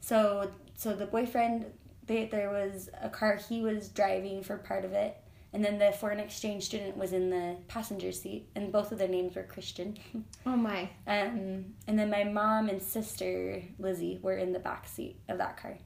so 0.00 0.50
so 0.74 0.94
the 0.94 1.06
boyfriend 1.06 1.66
they, 2.06 2.26
there 2.26 2.50
was 2.50 2.88
a 3.00 3.08
car 3.08 3.36
he 3.36 3.62
was 3.62 3.88
driving 3.88 4.42
for 4.42 4.56
part 4.56 4.84
of 4.84 4.92
it 4.92 5.16
and 5.52 5.64
then 5.64 5.78
the 5.78 5.92
foreign 5.92 6.20
exchange 6.20 6.64
student 6.64 6.96
was 6.96 7.12
in 7.12 7.30
the 7.30 7.56
passenger 7.68 8.12
seat 8.12 8.48
and 8.54 8.70
both 8.72 8.92
of 8.92 8.98
their 8.98 9.08
names 9.08 9.34
were 9.34 9.42
christian 9.44 9.96
Oh 10.46 10.56
my. 10.56 10.88
um, 11.06 11.64
and 11.86 11.98
then 11.98 12.10
my 12.10 12.24
mom 12.24 12.68
and 12.68 12.82
sister 12.82 13.62
lizzie 13.78 14.18
were 14.22 14.36
in 14.36 14.52
the 14.52 14.58
back 14.58 14.86
seat 14.88 15.16
of 15.28 15.38
that 15.38 15.56
car 15.56 15.78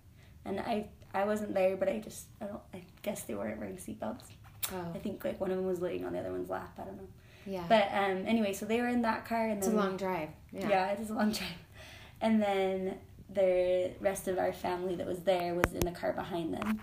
and 0.44 0.60
i 0.60 0.86
i 1.14 1.24
wasn't 1.24 1.54
there 1.54 1.76
but 1.76 1.88
i 1.88 1.98
just 1.98 2.26
i 2.40 2.46
don't 2.46 2.62
i 2.74 2.82
guess 3.02 3.22
they 3.22 3.34
weren't 3.34 3.58
wearing 3.58 3.76
seatbelts 3.76 4.24
Oh, 4.72 4.92
i 4.94 4.98
think 4.98 5.24
like 5.24 5.40
one 5.40 5.50
of 5.50 5.56
them 5.56 5.66
was 5.66 5.80
laying 5.80 6.04
on 6.04 6.12
the 6.12 6.18
other 6.20 6.30
one's 6.32 6.50
lap 6.50 6.72
i 6.78 6.84
don't 6.84 6.96
know 6.96 7.08
yeah. 7.46 7.64
but 7.68 7.88
um 7.92 8.24
anyway 8.26 8.52
so 8.52 8.66
they 8.66 8.80
were 8.80 8.88
in 8.88 9.02
that 9.02 9.24
car 9.24 9.48
and 9.48 9.58
it's 9.58 9.66
a 9.66 9.70
long 9.70 9.96
drive. 9.96 10.28
Yeah. 10.52 10.68
yeah. 10.68 10.90
it 10.92 11.00
is 11.00 11.08
a 11.10 11.14
long 11.14 11.32
drive. 11.38 11.48
And 12.20 12.40
then 12.42 12.98
the 13.32 13.92
rest 14.00 14.28
of 14.28 14.38
our 14.38 14.52
family 14.52 14.94
that 14.96 15.06
was 15.06 15.20
there 15.20 15.54
was 15.54 15.72
in 15.72 15.80
the 15.80 15.90
car 15.90 16.12
behind 16.12 16.52
them. 16.52 16.80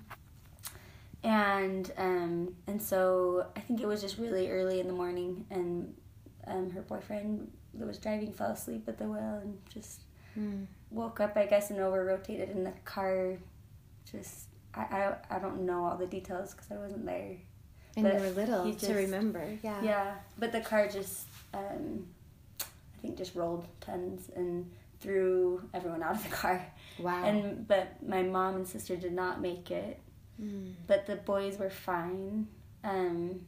And 1.28 1.92
um 1.98 2.56
and 2.68 2.82
so 2.82 3.48
I 3.56 3.60
think 3.60 3.82
it 3.82 3.88
was 3.88 4.02
just 4.02 4.18
really 4.18 4.50
early 4.50 4.80
in 4.80 4.88
the 4.88 4.94
morning 4.94 5.46
and 5.50 5.94
um 6.48 6.70
her 6.72 6.82
boyfriend 6.82 7.52
that 7.74 7.86
was 7.86 7.98
driving 7.98 8.32
fell 8.32 8.52
asleep 8.52 8.86
at 8.88 8.98
the 8.98 9.06
wheel 9.06 9.40
and 9.44 9.58
just 9.70 10.02
Hmm. 10.34 10.64
woke 10.92 11.20
up 11.20 11.36
I 11.36 11.46
guess 11.48 11.72
and 11.72 11.80
over 11.80 12.06
rotated 12.06 12.50
in 12.52 12.64
the 12.64 12.74
car 12.86 13.38
just 14.12 14.46
I, 14.74 14.82
I, 14.82 15.36
I 15.36 15.40
don't 15.40 15.66
know 15.66 15.86
all 15.86 15.98
the 15.98 16.06
details 16.06 16.54
because 16.54 16.72
I 16.72 16.76
wasn't 16.78 17.06
there. 17.06 17.36
And 17.96 18.04
But 18.06 18.14
you 18.14 18.20
were 18.20 18.30
little 18.30 18.64
he 18.66 18.76
to 18.76 18.94
remember. 18.94 19.58
Yeah. 19.64 19.82
Yeah, 19.84 20.14
but 20.38 20.52
the 20.52 20.62
car 20.62 20.88
just, 20.88 21.26
um, 21.56 22.06
I 22.62 23.02
think, 23.02 23.18
just 23.18 23.34
rolled 23.34 23.66
tons 23.82 24.30
and 24.36 24.70
threw 25.00 25.64
everyone 25.74 26.04
out 26.04 26.16
of 26.16 26.24
the 26.24 26.30
car. 26.30 26.64
Wow. 27.00 27.24
And 27.26 27.68
but 27.68 27.88
my 28.08 28.22
mom 28.22 28.56
and 28.58 28.68
sister 28.68 28.96
did 28.96 29.14
not 29.14 29.42
make 29.42 29.72
it, 29.72 30.00
Mm. 30.42 30.74
but 30.86 31.06
the 31.08 31.16
boys 31.16 31.58
were 31.58 31.70
fine. 31.70 32.48
Um, 32.84 33.42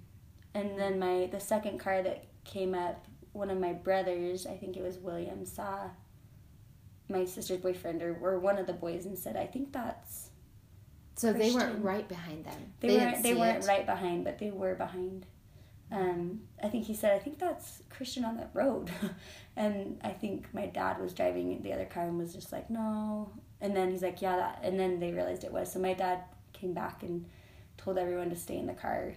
and 0.54 0.78
then 0.78 1.00
my 1.00 1.30
the 1.32 1.40
second 1.40 1.80
car 1.80 2.02
that 2.02 2.26
came 2.44 2.74
up, 2.74 3.06
one 3.34 3.50
of 3.50 3.60
my 3.60 3.74
brothers, 3.74 4.48
I 4.48 4.58
think 4.58 4.76
it 4.76 4.84
was 4.84 4.98
William, 4.98 5.46
saw 5.46 5.90
my 7.08 7.26
sister's 7.26 7.60
boyfriend 7.60 8.02
or, 8.02 8.18
or 8.22 8.40
one 8.40 8.58
of 8.58 8.68
the 8.68 8.74
boys 8.74 9.06
and 9.06 9.18
said, 9.18 9.36
"I 9.36 9.46
think 9.46 9.72
that's." 9.72 10.30
So 11.16 11.34
they 11.34 11.52
weren't 11.52 11.84
right 11.84 12.08
behind 12.08 12.46
them. 12.46 12.74
They, 12.80 12.90
didn't 12.90 13.12
weren't. 13.12 13.24
They 13.24 13.34
weren't 13.34 13.64
it. 13.64 13.68
right 13.68 13.86
behind, 13.86 14.24
but 14.24 14.40
they 14.40 14.52
were 14.52 14.76
behind. 14.76 15.26
Um, 15.92 16.42
I 16.64 16.70
think 16.70 16.86
he 16.86 16.94
said, 16.94 17.14
"I 17.14 17.20
think 17.20 17.40
that's 17.40 17.84
Christian 17.90 18.26
on 18.26 18.38
that 18.38 18.52
road," 18.54 18.90
and 19.56 20.00
I 20.04 20.10
think 20.10 20.54
my 20.54 20.68
dad 20.68 21.00
was 21.00 21.14
driving 21.14 21.62
the 21.62 21.74
other 21.74 21.86
car 21.86 22.04
and 22.04 22.18
was 22.18 22.34
just 22.34 22.52
like, 22.52 22.70
"No," 22.70 23.32
and 23.60 23.76
then 23.76 23.92
he's 23.92 24.02
like, 24.02 24.22
"Yeah," 24.22 24.38
that, 24.38 24.60
and 24.64 24.80
then 24.80 25.00
they 25.00 25.12
realized 25.12 25.44
it 25.44 25.52
was. 25.52 25.72
So 25.72 25.80
my 25.80 25.94
dad 25.94 26.24
came 26.60 26.74
back 26.74 27.04
and 27.04 27.26
told 27.78 27.98
everyone 27.98 28.30
to 28.30 28.36
stay 28.36 28.58
in 28.58 28.68
the 28.68 28.74
car. 28.74 29.14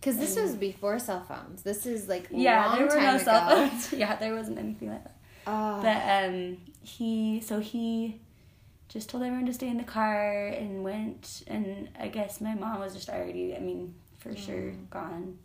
Because 0.00 0.16
this 0.18 0.36
was 0.38 0.54
before 0.54 0.98
cell 0.98 1.24
phones. 1.24 1.62
This 1.62 1.84
is 1.84 2.08
like 2.08 2.28
Yeah, 2.30 2.76
there 2.76 2.86
were 2.86 3.00
no 3.00 3.16
ago. 3.16 3.24
cell 3.24 3.48
phones. 3.50 3.92
yeah, 3.96 4.14
there 4.16 4.34
wasn't 4.34 4.58
anything 4.58 4.90
like 4.90 5.02
that. 5.04 5.16
Oh. 5.46 5.80
But 5.82 6.28
um, 6.28 6.58
he 6.82 7.40
so 7.40 7.58
he 7.58 8.20
just 8.88 9.08
told 9.10 9.22
everyone 9.24 9.46
to 9.46 9.52
stay 9.52 9.68
in 9.68 9.76
the 9.76 9.84
car 9.84 10.46
and 10.46 10.82
went, 10.84 11.42
and 11.46 11.88
I 11.98 12.08
guess 12.08 12.40
my 12.40 12.54
mom 12.54 12.80
was 12.80 12.94
just 12.94 13.08
already, 13.10 13.54
I 13.56 13.58
mean, 13.60 13.94
for 14.18 14.34
sure 14.36 14.72
gone. 14.90 15.36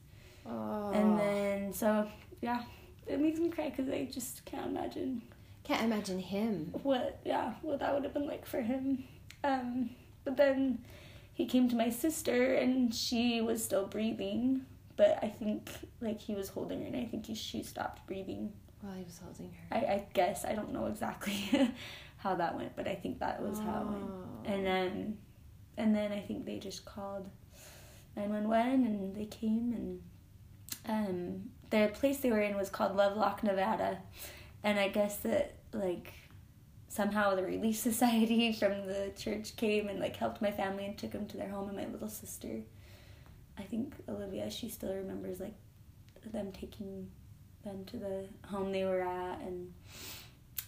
oh. 0.45 0.91
And 0.93 1.19
then 1.19 1.73
so 1.73 2.07
yeah, 2.41 2.61
it 3.07 3.19
makes 3.19 3.39
me 3.39 3.49
cry 3.49 3.69
because 3.69 3.89
I 3.91 4.05
just 4.11 4.45
can't 4.45 4.67
imagine 4.67 5.21
can't 5.63 5.81
imagine 5.83 6.19
him. 6.19 6.71
what 6.83 7.19
yeah 7.25 7.53
what 7.61 7.79
that 7.79 7.93
would 7.93 8.03
have 8.03 8.13
been 8.13 8.27
like 8.27 8.45
for 8.45 8.61
him. 8.61 9.03
Um, 9.43 9.89
but 10.25 10.37
then 10.37 10.79
he 11.33 11.45
came 11.45 11.67
to 11.69 11.75
my 11.75 11.89
sister 11.89 12.53
and 12.53 12.93
she 12.93 13.41
was 13.41 13.63
still 13.63 13.87
breathing, 13.87 14.65
but 14.95 15.17
I 15.21 15.27
think 15.27 15.69
like 15.99 16.21
he 16.21 16.35
was 16.35 16.49
holding 16.49 16.81
her 16.81 16.87
and 16.87 16.95
I 16.95 17.05
think 17.05 17.25
he, 17.25 17.35
she 17.35 17.63
stopped 17.63 18.05
breathing. 18.05 18.53
While 18.81 18.95
he 18.95 19.03
was 19.03 19.19
holding 19.23 19.51
her. 19.51 19.77
I, 19.77 19.79
I 19.79 20.07
guess 20.13 20.45
I 20.45 20.53
don't 20.53 20.71
know 20.71 20.85
exactly 20.85 21.71
how 22.17 22.35
that 22.35 22.55
went, 22.55 22.75
but 22.75 22.87
I 22.87 22.95
think 22.95 23.19
that 23.19 23.41
was 23.41 23.57
how 23.59 23.81
it 23.81 23.87
went. 23.87 24.11
Oh. 24.11 24.51
And 24.53 24.65
then 24.65 25.17
and 25.75 25.95
then 25.95 26.11
I 26.11 26.19
think 26.19 26.45
they 26.45 26.59
just 26.59 26.85
called 26.85 27.29
nine 28.15 28.29
one 28.29 28.47
one 28.47 28.85
and 28.85 29.15
they 29.15 29.25
came 29.25 29.73
and 29.73 30.01
um 30.87 31.49
the 31.71 31.89
place 31.95 32.17
they 32.19 32.29
were 32.29 32.41
in 32.41 32.55
was 32.55 32.69
called 32.69 32.95
Lovelock, 32.95 33.43
Nevada. 33.43 33.99
And 34.63 34.79
I 34.79 34.89
guess 34.89 35.17
that 35.17 35.55
like 35.73 36.13
somehow 36.93 37.33
the 37.35 37.43
Relief 37.43 37.77
Society 37.89 38.53
from 38.53 38.85
the 38.85 39.11
church 39.17 39.55
came 39.55 39.87
and 39.89 39.99
like 39.99 40.15
helped 40.15 40.41
my 40.41 40.51
family 40.51 40.85
and 40.85 40.97
took 40.97 41.11
them 41.11 41.25
to 41.27 41.37
their 41.37 41.49
home 41.49 41.69
and 41.69 41.77
my 41.77 41.87
little 41.87 42.07
sister. 42.09 42.59
I 43.57 43.63
think 43.63 43.93
Olivia, 44.09 44.49
she 44.49 44.69
still 44.69 44.93
remembers 44.93 45.39
like 45.39 45.55
them 46.31 46.51
taking 46.51 47.09
them 47.63 47.83
to 47.85 47.97
the 47.97 48.25
home 48.47 48.71
they 48.71 48.85
were 48.85 49.01
at 49.01 49.39
and 49.41 49.73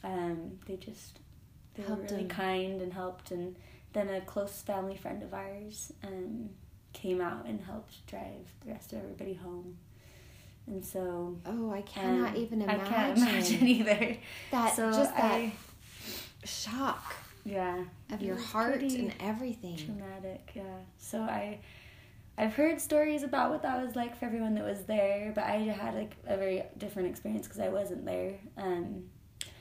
um 0.03 0.51
they 0.67 0.75
just 0.75 1.19
they 1.75 1.83
Helped 1.83 2.03
were 2.03 2.07
really 2.17 2.27
them. 2.27 2.29
kind 2.29 2.81
and 2.81 2.93
helped 2.93 3.31
and 3.31 3.55
then 3.93 4.09
a 4.09 4.21
close 4.21 4.61
family 4.61 4.95
friend 4.97 5.23
of 5.23 5.33
ours 5.33 5.91
um 6.05 6.49
came 6.93 7.19
out 7.21 7.45
and 7.45 7.59
helped 7.61 8.05
drive 8.07 8.45
the 8.65 8.71
rest 8.71 8.93
of 8.93 8.99
everybody 8.99 9.33
home. 9.33 9.77
And 10.67 10.83
so 10.83 11.37
Oh, 11.45 11.71
I 11.71 11.81
cannot 11.83 12.29
um, 12.31 12.35
even 12.37 12.61
I 12.61 12.73
imagine. 12.75 12.85
can't 12.93 13.17
imagine 13.17 13.67
either. 13.67 14.17
that 14.51 14.75
So 14.75 14.91
just 14.91 15.15
that 15.15 15.23
I- 15.31 15.51
shock 16.45 17.15
Yeah. 17.43 17.83
of 18.11 18.21
your 18.21 18.37
heart 18.37 18.81
and 18.81 19.13
everything. 19.19 19.77
traumatic, 19.77 20.51
yeah. 20.55 20.63
So 20.97 21.21
I 21.21 21.59
I've 22.37 22.53
heard 22.53 22.81
stories 22.81 23.23
about 23.23 23.49
what 23.51 23.61
that 23.61 23.81
was 23.85 23.95
like 23.95 24.17
for 24.19 24.25
everyone 24.25 24.55
that 24.55 24.65
was 24.65 24.83
there, 24.83 25.31
but 25.33 25.45
I 25.45 25.55
had 25.59 25.95
like 25.95 26.15
a 26.27 26.35
very 26.35 26.63
different 26.77 27.07
experience 27.09 27.47
because 27.47 27.61
I 27.61 27.69
wasn't 27.69 28.03
there. 28.05 28.33
Um, 28.57 29.09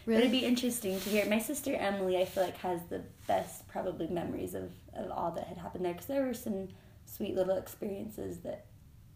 But 0.06 0.14
it'd 0.16 0.32
be 0.32 0.44
interesting 0.44 0.98
to 1.00 1.08
hear. 1.08 1.24
My 1.26 1.38
sister 1.38 1.72
Emily, 1.74 2.18
I 2.18 2.24
feel 2.24 2.42
like, 2.42 2.56
has 2.58 2.80
the 2.90 3.02
best 3.28 3.68
probably 3.68 4.08
memories 4.08 4.54
of, 4.54 4.72
of 4.94 5.10
all 5.12 5.30
that 5.32 5.46
had 5.46 5.56
happened 5.58 5.84
there 5.84 5.92
because 5.92 6.06
there 6.06 6.26
were 6.26 6.34
some 6.34 6.68
sweet 7.06 7.34
little 7.36 7.56
experiences 7.56 8.38
that 8.40 8.66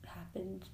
happened 0.06 0.68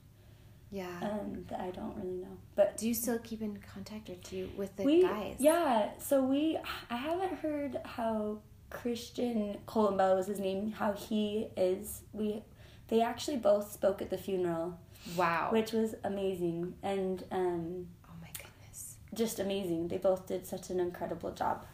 Yeah. 0.75 0.87
um, 1.03 1.45
I 1.59 1.71
don't 1.71 1.95
really 1.97 2.17
know. 2.17 2.37
But 2.57 2.77
do 2.77 2.89
you 2.89 2.95
still 2.95 3.19
keep 3.21 3.41
in 3.43 3.59
contact 3.73 4.11
or 4.11 4.17
do 4.29 4.37
you 4.37 4.51
with 4.57 4.75
the 4.77 4.83
we, 4.85 5.03
guys? 5.03 5.37
yeah. 5.39 5.91
So 5.99 6.23
we, 6.25 6.59
I 6.91 6.97
haven't 6.97 7.35
heard 7.39 7.81
how 7.85 8.39
Christian 8.71 9.57
Columbell 9.67 10.17
was 10.17 10.27
his 10.27 10.41
name, 10.41 10.73
how 10.73 10.93
he 10.93 11.47
is. 11.57 12.03
We, 12.13 12.43
they 12.89 13.01
actually 13.03 13.37
both 13.37 13.71
spoke 13.73 14.03
at 14.03 14.11
the 14.11 14.19
funeral, 14.19 14.79
Wow. 15.17 15.49
which 15.53 15.71
was 15.73 15.95
amazing 16.03 16.75
and 16.83 17.23
um, 17.31 17.87
oh 18.09 18.15
my 18.21 18.29
goodness. 18.37 18.97
just 19.15 19.39
amazing. 19.39 19.89
They 19.89 19.99
both 19.99 20.27
did 20.27 20.45
such 20.47 20.71
an 20.71 20.81
incredible 20.81 21.31
job, 21.31 21.65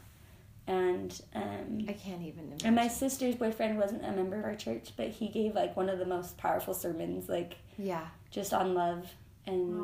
and 0.71 1.21
um, 1.35 1.85
I 1.89 1.93
can't 1.93 2.23
even 2.23 2.45
imagine. 2.47 2.67
And 2.67 2.77
my 2.77 2.89
sister's 2.89 3.35
boyfriend 3.35 3.79
wasn't 3.79 4.05
a 4.05 4.13
member 4.13 4.39
of 4.39 4.45
our 4.45 4.55
church, 4.55 4.91
but 4.97 5.09
he 5.09 5.29
gave 5.29 5.55
like 5.55 5.77
one 5.77 5.89
of 5.89 5.99
the 5.99 6.07
most 6.07 6.37
powerful 6.39 6.75
sermons, 6.75 7.29
like 7.29 7.57
yeah. 7.79 8.07
just 8.31 8.53
on 8.55 8.75
love, 8.75 9.07
and 9.47 9.81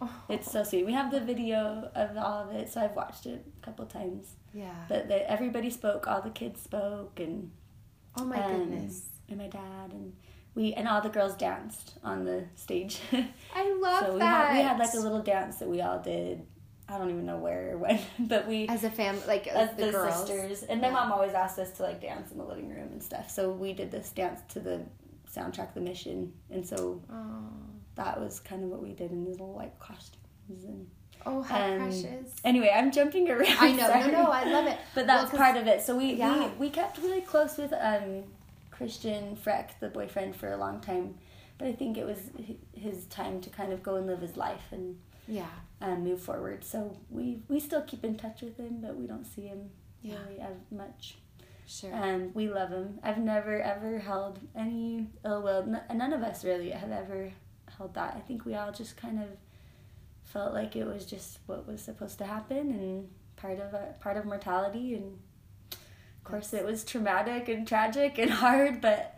Oh. 0.00 0.10
it's 0.28 0.50
so 0.50 0.62
sweet. 0.64 0.86
We 0.86 0.92
have 0.92 1.10
the 1.10 1.20
video 1.20 1.90
of 1.94 2.16
all 2.16 2.48
of 2.48 2.54
it, 2.54 2.68
so 2.72 2.80
I've 2.80 2.96
watched 2.96 3.26
it 3.26 3.44
a 3.62 3.64
couple 3.66 3.84
times. 3.86 4.34
yeah. 4.54 4.74
But 4.88 5.08
the, 5.08 5.30
everybody 5.30 5.68
spoke, 5.70 6.06
all 6.06 6.22
the 6.22 6.30
kids 6.30 6.62
spoke, 6.62 7.20
and 7.20 7.50
oh 8.16 8.24
my 8.24 8.42
um, 8.42 8.56
goodness. 8.70 9.02
and 9.28 9.38
my 9.38 9.48
dad, 9.48 9.92
and 9.92 10.14
we 10.54 10.72
and 10.74 10.88
all 10.88 11.00
the 11.00 11.08
girls 11.10 11.34
danced 11.36 11.94
on 12.02 12.24
the 12.24 12.44
stage. 12.54 12.98
I 13.54 13.70
love 13.72 13.80
that. 13.82 14.06
so 14.06 14.12
we 14.14 14.18
that. 14.20 14.48
had 14.48 14.56
we 14.56 14.62
had 14.62 14.78
like 14.78 14.94
a 14.94 14.98
little 15.00 15.22
dance 15.22 15.56
that 15.58 15.68
we 15.68 15.80
all 15.80 16.00
did. 16.00 16.44
I 16.90 16.98
don't 16.98 17.10
even 17.10 17.24
know 17.26 17.36
where 17.38 17.72
or 17.74 17.78
when, 17.78 18.00
but 18.18 18.46
we 18.48 18.66
as 18.68 18.82
a 18.84 18.90
family, 18.90 19.22
like 19.26 19.46
as 19.46 19.70
the, 19.76 19.86
the, 19.86 19.92
girls. 19.92 20.16
sisters. 20.28 20.62
And 20.64 20.80
my 20.80 20.88
Yeah. 20.88 20.94
mom 20.94 21.12
always 21.12 21.34
asked 21.34 21.58
us 21.58 21.70
to 21.72 21.82
like 21.84 22.00
dance 22.00 22.32
in 22.32 22.38
the 22.38 22.44
living 22.44 22.68
room 22.68 22.88
and 22.92 23.02
stuff. 23.02 23.30
So 23.30 23.50
we 23.52 23.72
did 23.72 23.90
this 23.90 24.10
dance 24.10 24.40
to 24.54 24.60
the 24.60 24.80
soundtrack, 25.32 25.74
The 25.74 25.80
Mission, 25.80 26.32
and 26.50 26.66
so 26.66 27.00
Oh. 27.12 27.44
that 27.94 28.20
was 28.20 28.40
kind 28.40 28.64
of 28.64 28.70
what 28.70 28.82
we 28.82 28.92
did 28.92 29.12
in 29.12 29.24
these 29.24 29.38
little 29.38 29.54
white 29.54 29.78
costumes. 29.78 30.64
And 30.64 30.86
Oh, 31.26 31.42
how 31.42 31.60
Um, 31.62 31.76
precious. 31.78 32.34
anyway, 32.44 32.72
I'm 32.74 32.90
jumping 32.90 33.28
around. 33.30 33.56
I 33.60 33.72
know. 33.72 33.86
sorry. 33.86 34.10
No, 34.10 34.22
no, 34.24 34.30
I 34.30 34.44
love 34.44 34.66
it. 34.66 34.78
But 34.94 35.06
Well, 35.06 35.18
that's 35.18 35.30
'cause- 35.30 35.38
part 35.38 35.56
of 35.58 35.66
it. 35.66 35.82
So 35.82 35.94
we, 35.96 36.14
Yeah. 36.14 36.48
we 36.48 36.66
we 36.66 36.70
kept 36.70 36.96
really 36.98 37.20
close 37.20 37.58
with 37.58 37.72
um, 37.74 38.24
Christian 38.70 39.36
Freck, 39.36 39.78
the 39.80 39.88
boyfriend, 39.90 40.34
for 40.34 40.50
a 40.52 40.56
long 40.56 40.80
time. 40.80 41.18
But 41.58 41.68
I 41.68 41.72
think 41.74 41.98
it 41.98 42.06
was 42.06 42.18
his 42.72 43.04
time 43.06 43.42
to 43.42 43.50
kind 43.50 43.70
of 43.72 43.82
go 43.82 43.96
and 43.96 44.06
live 44.06 44.20
his 44.22 44.36
life 44.38 44.64
and 44.72 44.98
Yeah. 45.28 45.44
Um, 45.80 46.04
move 46.04 46.20
forward. 46.20 46.64
So 46.64 46.96
we 47.10 47.42
we 47.48 47.60
still 47.60 47.82
keep 47.82 48.04
in 48.04 48.16
touch 48.16 48.42
with 48.42 48.56
him, 48.58 48.80
but 48.80 48.96
we 48.96 49.06
don't 49.06 49.24
see 49.24 49.42
him 49.46 49.70
Yeah. 50.02 50.16
really 50.26 50.40
as 50.40 50.56
much. 50.70 51.18
Sure. 51.66 51.92
And 51.92 52.34
we 52.34 52.48
love 52.48 52.70
him. 52.70 52.98
I've 53.02 53.18
never 53.18 53.60
ever 53.62 53.98
held 54.00 54.40
any 54.56 55.08
ill 55.24 55.42
will. 55.42 55.62
N- 55.62 55.98
none 55.98 56.12
of 56.12 56.22
us 56.22 56.44
really 56.44 56.70
have 56.70 56.90
ever 56.90 57.32
held 57.78 57.94
that. 57.94 58.14
I 58.16 58.20
think 58.20 58.44
we 58.44 58.54
all 58.56 58.72
just 58.72 58.96
kind 58.96 59.20
of 59.22 59.28
felt 60.24 60.52
like 60.52 60.74
it 60.76 60.84
was 60.84 61.06
just 61.06 61.38
what 61.46 61.66
was 61.66 61.80
supposed 61.80 62.18
to 62.18 62.24
happen 62.24 62.70
and 62.70 63.08
part 63.36 63.58
of 63.60 63.72
our, 63.74 63.94
part 64.00 64.16
of 64.16 64.24
mortality. 64.24 64.94
And 64.94 65.18
of 65.72 66.24
course, 66.24 66.52
it 66.52 66.64
was 66.64 66.84
traumatic 66.84 67.48
and 67.48 67.66
tragic 67.66 68.18
and 68.18 68.30
hard, 68.42 68.80
but 68.80 69.16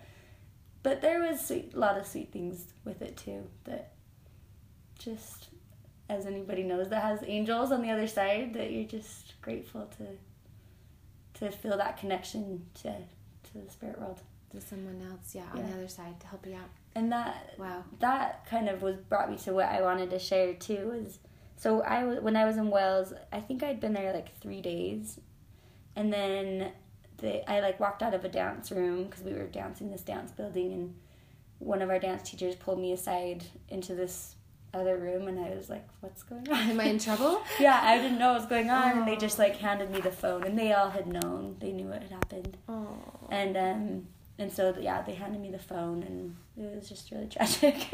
but 0.83 1.01
there 1.01 1.21
was 1.21 1.51
a 1.51 1.65
lot 1.75 1.97
of 1.99 2.07
sweet 2.07 2.33
things 2.33 2.75
with 2.85 3.01
it 3.03 3.17
too. 3.17 3.45
That 3.65 3.93
just 4.99 5.49
as 6.13 6.27
anybody 6.27 6.63
knows 6.63 6.89
that 6.91 7.03
has 7.03 7.21
angels 7.27 7.73
on 7.73 7.83
the 7.83 7.91
other 7.91 8.07
side, 8.07 8.55
that 8.55 8.71
you're 8.71 8.85
just 8.85 9.41
grateful 9.41 9.89
to 9.99 10.07
to 11.41 11.51
feel 11.51 11.77
that 11.77 11.97
connection 11.99 12.67
to 12.75 12.93
to 13.45 13.59
the 13.65 13.71
spirit 13.71 13.99
world 13.99 14.21
to 14.51 14.61
someone 14.61 15.01
else, 15.11 15.35
yeah, 15.35 15.43
on 15.55 15.67
the 15.67 15.73
other 15.75 15.89
side 15.89 16.21
to 16.21 16.27
help 16.27 16.47
you 16.47 16.55
out. 16.55 16.69
and 16.95 17.11
that 17.11 17.55
Wow. 17.59 17.85
that 18.01 18.47
kind 18.47 18.69
of 18.69 18.83
was 18.83 18.97
brought 18.97 19.31
me 19.31 19.37
to 19.39 19.53
what 19.53 19.67
I 19.67 19.81
wanted 19.81 20.11
to 20.11 20.19
share 20.19 20.53
too 20.55 20.91
was 20.95 21.19
so 21.57 21.81
I 21.83 22.05
when 22.05 22.37
I 22.37 22.45
was 22.45 22.57
in 22.59 22.69
Wales 22.71 23.13
I 23.33 23.41
think 23.41 23.63
I'd 23.63 23.81
been 23.81 23.95
there 23.95 24.13
like 24.13 24.37
three 24.41 24.61
days 24.61 25.19
and 25.97 26.13
then 26.13 26.73
they 27.19 27.43
I 27.49 27.61
like 27.61 27.81
walked 27.81 28.03
out 28.03 28.15
of 28.15 28.25
a 28.25 28.29
dance 28.29 28.71
room 28.71 29.05
because 29.05 29.23
we 29.25 29.33
were 29.33 29.47
dancing 29.47 29.91
this 29.91 30.03
dance 30.03 30.31
building 30.33 30.73
and 30.73 30.95
one 31.59 31.81
of 31.81 31.89
our 31.91 31.99
dance 31.99 32.29
teachers 32.31 32.55
pulled 32.57 32.79
me 32.81 32.93
aside 32.93 33.45
into 33.69 33.95
this 33.95 34.35
other 34.75 34.97
room 34.97 35.29
and 35.29 35.39
I 35.39 35.51
was 35.55 35.69
like 35.69 35.87
what's 36.01 36.23
going 36.23 36.49
on 36.51 36.71
Am 36.71 36.81
I 36.81 36.85
in 36.85 36.99
trouble? 36.99 37.43
yeah 37.61 37.81
I 37.83 37.99
didn't 37.99 38.19
know 38.19 38.33
what 38.33 38.41
was 38.41 38.49
going 38.49 38.71
on 38.71 38.99
and 38.99 39.07
they 39.09 39.17
Oh. 39.17 39.19
just 39.19 39.39
like 39.39 39.57
handed 39.57 39.91
me 39.91 40.01
the 40.01 40.11
phone 40.11 40.45
and 40.45 40.59
they 40.59 40.73
all 40.73 40.91
had 40.91 41.07
known 41.07 41.57
they 41.61 41.73
knew 41.73 41.87
what 41.87 42.03
had 42.03 42.11
happened 42.11 42.57
Oh. 42.69 42.89
and 43.31 43.57
um 43.57 44.07
and 44.39 44.51
so 44.51 44.75
yeah 44.81 45.03
they 45.03 45.13
handed 45.15 45.41
me 45.41 45.51
the 45.51 45.59
phone 45.59 46.03
and 46.03 46.37
it 46.57 46.75
was 46.75 46.89
just 46.89 47.11
really 47.11 47.27
tragic 47.37 47.87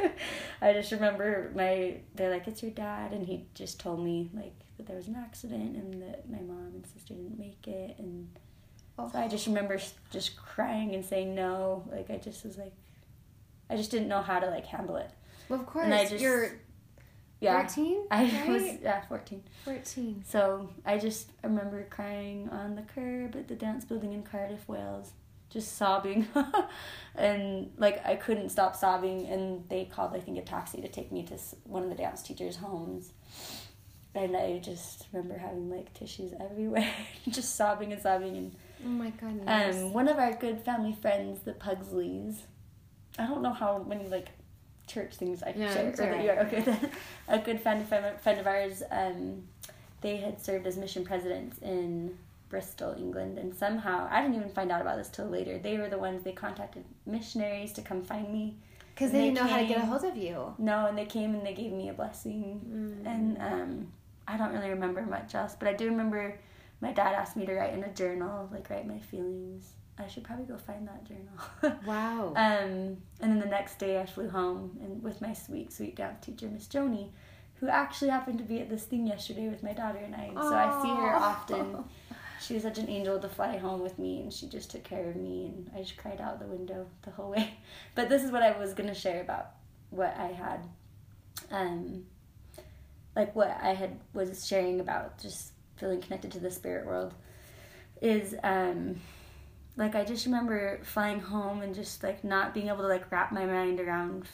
i 0.62 0.72
just 0.72 0.92
remember 0.92 1.50
my 1.54 1.96
they're 2.14 2.30
like 2.30 2.46
it's 2.46 2.62
your 2.62 2.70
dad 2.70 3.12
and 3.12 3.26
he 3.26 3.44
just 3.54 3.80
told 3.80 3.98
me 4.02 4.30
like 4.32 4.54
that 4.76 4.86
there 4.86 4.96
was 4.96 5.08
an 5.08 5.16
accident 5.16 5.76
and 5.76 6.00
that 6.00 6.30
my 6.30 6.38
mom 6.40 6.70
and 6.74 6.86
sister 6.86 7.14
didn't 7.14 7.38
make 7.38 7.66
it 7.66 7.96
and 7.98 8.28
Oh. 9.00 9.08
so 9.12 9.18
i 9.18 9.26
just 9.28 9.46
remember 9.46 9.78
just 10.10 10.36
crying 10.36 10.94
and 10.94 11.04
saying 11.04 11.34
no 11.34 11.84
like 11.90 12.08
i 12.10 12.16
just 12.16 12.44
was 12.44 12.56
like 12.58 12.72
i 13.70 13.76
just 13.76 13.90
didn't 13.90 14.08
know 14.08 14.22
how 14.22 14.38
to 14.40 14.46
like 14.46 14.66
handle 14.66 14.96
it 14.96 15.10
Well, 15.48 15.60
of 15.60 15.66
course. 15.66 15.84
And 15.86 15.94
I 15.94 16.04
just- 16.04 16.20
You're 16.22 16.50
yeah 17.40 17.58
14? 17.66 18.06
i 18.10 18.24
right? 18.24 18.48
was 18.48 18.62
yeah 18.82 19.00
14 19.06 19.42
14. 19.64 20.24
so 20.26 20.70
i 20.84 20.98
just 20.98 21.30
remember 21.42 21.84
crying 21.90 22.48
on 22.50 22.74
the 22.74 22.82
curb 22.82 23.36
at 23.36 23.48
the 23.48 23.54
dance 23.54 23.84
building 23.84 24.12
in 24.12 24.22
cardiff 24.22 24.68
wales 24.68 25.12
just 25.50 25.76
sobbing. 25.76 26.26
and 27.14 27.70
like 27.78 28.04
I 28.06 28.16
couldn't 28.16 28.50
stop 28.50 28.76
sobbing 28.76 29.26
and 29.26 29.64
they 29.68 29.84
called 29.86 30.14
I 30.14 30.20
think 30.20 30.38
a 30.38 30.42
taxi 30.42 30.80
to 30.82 30.88
take 30.88 31.10
me 31.10 31.22
to 31.24 31.38
one 31.64 31.82
of 31.82 31.88
the 31.88 31.94
dance 31.94 32.22
teachers' 32.22 32.56
homes. 32.56 33.12
And 34.14 34.36
I 34.36 34.58
just 34.58 35.06
remember 35.12 35.38
having 35.38 35.70
like 35.70 35.94
tissues 35.94 36.32
everywhere, 36.40 36.90
just 37.28 37.56
sobbing 37.56 37.92
and 37.92 38.02
sobbing 38.02 38.36
and 38.36 38.54
Oh 38.84 38.88
my 38.88 39.10
goodness. 39.10 39.76
Um 39.76 39.92
one 39.92 40.08
of 40.08 40.18
our 40.18 40.34
good 40.34 40.60
family 40.60 40.96
friends, 41.00 41.40
the 41.44 41.52
Pugsleys. 41.52 42.36
I 43.18 43.26
don't 43.26 43.42
know 43.42 43.52
how 43.52 43.84
many 43.88 44.06
like 44.08 44.28
church 44.88 45.14
things 45.14 45.42
I 45.42 45.52
share. 45.52 45.88
it's 45.88 46.00
or 46.00 46.04
that 46.06 46.12
alright. 46.18 46.24
you 46.24 46.30
are 46.30 46.38
okay. 46.40 46.76
a 47.28 47.38
good 47.38 47.60
friend 47.60 47.86
friend 47.86 48.40
of 48.40 48.46
ours, 48.46 48.82
um, 48.90 49.42
they 50.00 50.16
had 50.16 50.40
served 50.40 50.66
as 50.66 50.76
mission 50.76 51.04
presidents 51.04 51.58
in 51.58 52.16
Bristol, 52.48 52.94
England, 52.96 53.38
and 53.38 53.54
somehow 53.54 54.08
I 54.10 54.22
didn't 54.22 54.36
even 54.36 54.48
find 54.50 54.72
out 54.72 54.80
about 54.80 54.96
this 54.96 55.08
till 55.08 55.26
later. 55.26 55.58
They 55.58 55.76
were 55.78 55.88
the 55.88 55.98
ones 55.98 56.24
they 56.24 56.32
contacted 56.32 56.84
missionaries 57.06 57.72
to 57.74 57.82
come 57.82 58.02
find 58.02 58.32
me. 58.32 58.56
Because 58.94 59.12
they 59.12 59.18
they 59.18 59.24
didn't 59.26 59.36
know 59.36 59.46
how 59.52 59.58
to 59.58 59.66
get 59.66 59.78
a 59.78 59.86
hold 59.86 60.02
of 60.04 60.16
you. 60.16 60.54
No, 60.58 60.86
and 60.86 60.96
they 60.98 61.04
came 61.04 61.34
and 61.34 61.46
they 61.46 61.54
gave 61.54 61.72
me 61.72 61.88
a 61.88 61.92
blessing, 61.92 62.60
Mm. 62.66 63.06
and 63.06 63.38
um, 63.40 63.92
I 64.26 64.36
don't 64.36 64.52
really 64.52 64.70
remember 64.70 65.02
much 65.02 65.34
else, 65.34 65.54
but 65.58 65.68
I 65.68 65.72
do 65.74 65.86
remember 65.86 66.38
my 66.80 66.92
dad 66.92 67.14
asked 67.14 67.36
me 67.36 67.46
to 67.46 67.54
write 67.54 67.74
in 67.74 67.84
a 67.84 67.92
journal, 67.92 68.48
like 68.52 68.68
write 68.70 68.86
my 68.88 68.98
feelings. 68.98 69.72
I 69.98 70.06
should 70.06 70.24
probably 70.24 70.44
go 70.44 70.56
find 70.56 70.88
that 70.88 71.04
journal. 71.04 71.78
Wow. 71.86 72.28
Um, 72.36 72.98
and 73.20 73.32
then 73.32 73.38
the 73.40 73.46
next 73.46 73.78
day 73.78 74.00
I 74.00 74.06
flew 74.06 74.28
home 74.28 74.78
and 74.82 75.02
with 75.02 75.20
my 75.20 75.32
sweet, 75.32 75.72
sweet 75.72 75.96
dance 75.96 76.24
teacher, 76.24 76.46
Miss 76.48 76.66
Joni, 76.66 77.10
who 77.60 77.68
actually 77.68 78.10
happened 78.10 78.38
to 78.38 78.44
be 78.44 78.60
at 78.60 78.70
this 78.70 78.84
thing 78.84 79.06
yesterday 79.06 79.48
with 79.48 79.62
my 79.62 79.72
daughter 79.72 79.98
and 79.98 80.14
I. 80.14 80.30
So 80.34 80.54
I 80.54 80.82
see 80.82 80.88
her 80.88 81.14
often. 81.14 81.84
She 82.40 82.54
was 82.54 82.62
such 82.62 82.78
an 82.78 82.88
angel 82.88 83.18
to 83.18 83.28
fly 83.28 83.56
home 83.56 83.80
with 83.80 83.98
me 83.98 84.20
and 84.20 84.32
she 84.32 84.46
just 84.46 84.70
took 84.70 84.84
care 84.84 85.08
of 85.10 85.16
me 85.16 85.46
and 85.46 85.70
I 85.74 85.82
just 85.82 85.96
cried 85.96 86.20
out 86.20 86.38
the 86.38 86.46
window 86.46 86.86
the 87.02 87.10
whole 87.10 87.30
way. 87.30 87.54
But 87.96 88.08
this 88.08 88.22
is 88.22 88.30
what 88.30 88.44
I 88.44 88.56
was 88.56 88.74
gonna 88.74 88.94
share 88.94 89.20
about 89.20 89.50
what 89.90 90.16
I 90.16 90.28
had 90.28 90.60
um 91.50 92.04
like 93.16 93.34
what 93.34 93.56
I 93.60 93.74
had 93.74 93.98
was 94.12 94.46
sharing 94.46 94.80
about 94.80 95.18
just 95.18 95.52
feeling 95.76 96.00
connected 96.00 96.30
to 96.32 96.40
the 96.40 96.50
spirit 96.50 96.86
world 96.86 97.14
is 98.00 98.34
um 98.44 99.00
like 99.78 99.94
I 99.94 100.04
just 100.04 100.26
remember 100.26 100.80
flying 100.82 101.20
home 101.20 101.62
and 101.62 101.72
just 101.74 102.02
like 102.02 102.24
not 102.24 102.52
being 102.52 102.66
able 102.66 102.78
to 102.78 102.88
like 102.88 103.10
wrap 103.12 103.30
my 103.30 103.46
mind 103.46 103.78
around 103.78 104.24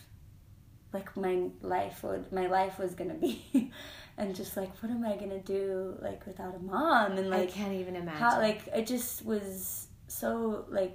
like 0.92 1.14
my 1.16 1.48
life 1.60 2.02
would 2.02 2.32
my 2.32 2.46
life 2.46 2.78
was 2.78 2.94
gonna 2.94 3.14
be. 3.14 3.70
And 4.16 4.32
just 4.32 4.56
like 4.56 4.70
what 4.80 4.92
am 4.92 5.04
I 5.04 5.16
gonna 5.16 5.40
do 5.40 5.96
like 6.00 6.24
without 6.24 6.54
a 6.54 6.60
mom? 6.60 7.18
And 7.18 7.30
like 7.30 7.48
I 7.48 7.52
can't 7.52 7.72
even 7.74 7.96
imagine. 7.96 8.20
how 8.20 8.38
like 8.38 8.62
it 8.68 8.86
just 8.86 9.24
was 9.24 9.88
so 10.06 10.64
like 10.68 10.94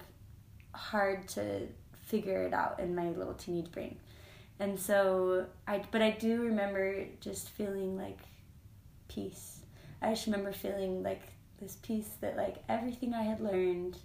hard 0.74 1.27
to 1.29 1.68
figure 2.06 2.44
it 2.44 2.53
out 2.53 2.79
in 2.79 2.96
my 2.96 3.10
little 3.10 3.34
teenage 3.34 3.72
brain. 3.72 3.98
And 4.60 4.79
so 4.79 5.46
i 5.68 5.84
but 5.91 6.01
i 6.01 6.12
do 6.12 6.41
remember 6.41 7.06
just 7.20 7.50
feeling 7.50 7.98
like 7.98 8.20
peace. 9.10 9.60
I 10.01 10.12
just 10.12 10.25
remember 10.25 10.53
feeling 10.53 11.03
like 11.03 11.22
this 11.60 11.77
peace 11.84 12.10
that 12.22 12.38
like 12.38 12.56
everything 12.70 13.13
i 13.13 13.24
had 13.24 13.41
learned 13.41 13.98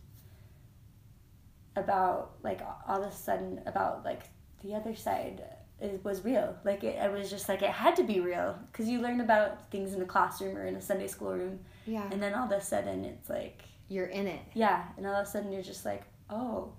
about 1.76 2.32
like 2.42 2.60
all 2.88 3.02
of 3.02 3.12
a 3.12 3.14
sudden 3.14 3.60
about 3.66 4.04
like 4.04 4.22
the 4.62 4.74
other 4.74 4.94
side 4.94 5.42
it 5.80 6.02
was 6.04 6.24
real. 6.24 6.56
Like 6.64 6.84
it, 6.84 6.96
it 6.96 7.12
was 7.12 7.28
just 7.28 7.48
like 7.48 7.60
it 7.62 7.70
had 7.70 7.96
to 7.96 8.04
be 8.04 8.20
real. 8.20 8.56
Because 8.70 8.88
you 8.88 9.00
learn 9.00 9.20
about 9.20 9.70
things 9.70 9.92
in 9.92 10.00
a 10.00 10.06
classroom 10.06 10.56
or 10.56 10.64
in 10.64 10.76
a 10.76 10.80
sunday 10.80 11.08
school 11.08 11.32
room 11.32 11.58
yeah. 11.86 12.08
and 12.10 12.22
then 12.22 12.32
all 12.34 12.46
of 12.46 12.52
a 12.52 12.60
sudden 12.60 13.04
it's 13.04 13.28
like 13.28 13.62
You're 13.88 14.06
in 14.06 14.26
it. 14.26 14.40
yeah 14.54 14.84
and 14.96 15.06
all 15.06 15.14
of 15.16 15.26
a 15.26 15.30
sudden 15.30 15.52
you're 15.52 15.62
just 15.62 15.84
like 15.84 16.04
oh 16.30 16.72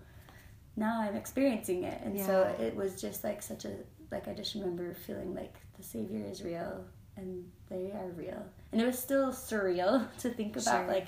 now 0.75 1.01
i'm 1.01 1.15
experiencing 1.15 1.83
it. 1.83 2.01
And 2.03 2.19
so 2.19 2.55
it 2.59 2.75
was 2.75 2.99
just 2.99 3.23
like 3.23 3.41
such 3.41 3.65
a 3.65 3.71
like 4.11 4.27
i 4.27 4.33
just 4.33 4.55
remember 4.55 4.93
feeling 4.93 5.33
like 5.35 5.55
the 5.77 5.83
savior 5.83 6.25
is 6.25 6.43
real 6.43 6.83
and 7.17 7.45
they 7.69 7.91
are 7.91 8.09
real. 8.15 8.43
And 8.71 8.81
it 8.81 8.85
was 8.85 8.97
still 8.99 9.31
surreal 9.31 10.07
to 10.19 10.29
think 10.29 10.55
about 10.55 10.85
Sure. 10.85 10.87
like 10.87 11.07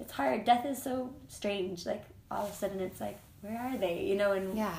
it's 0.00 0.12
hard. 0.12 0.44
Death 0.44 0.64
is 0.64 0.80
so 0.82 1.12
strange. 1.26 1.84
Like 1.86 2.04
all 2.30 2.44
of 2.44 2.50
a 2.50 2.54
sudden 2.54 2.80
it's 2.80 3.00
like 3.00 3.18
where 3.42 3.58
are 3.58 3.76
they 3.78 4.02
you 4.04 4.14
know 4.16 4.32
and 4.32 4.56
Yeah. 4.56 4.74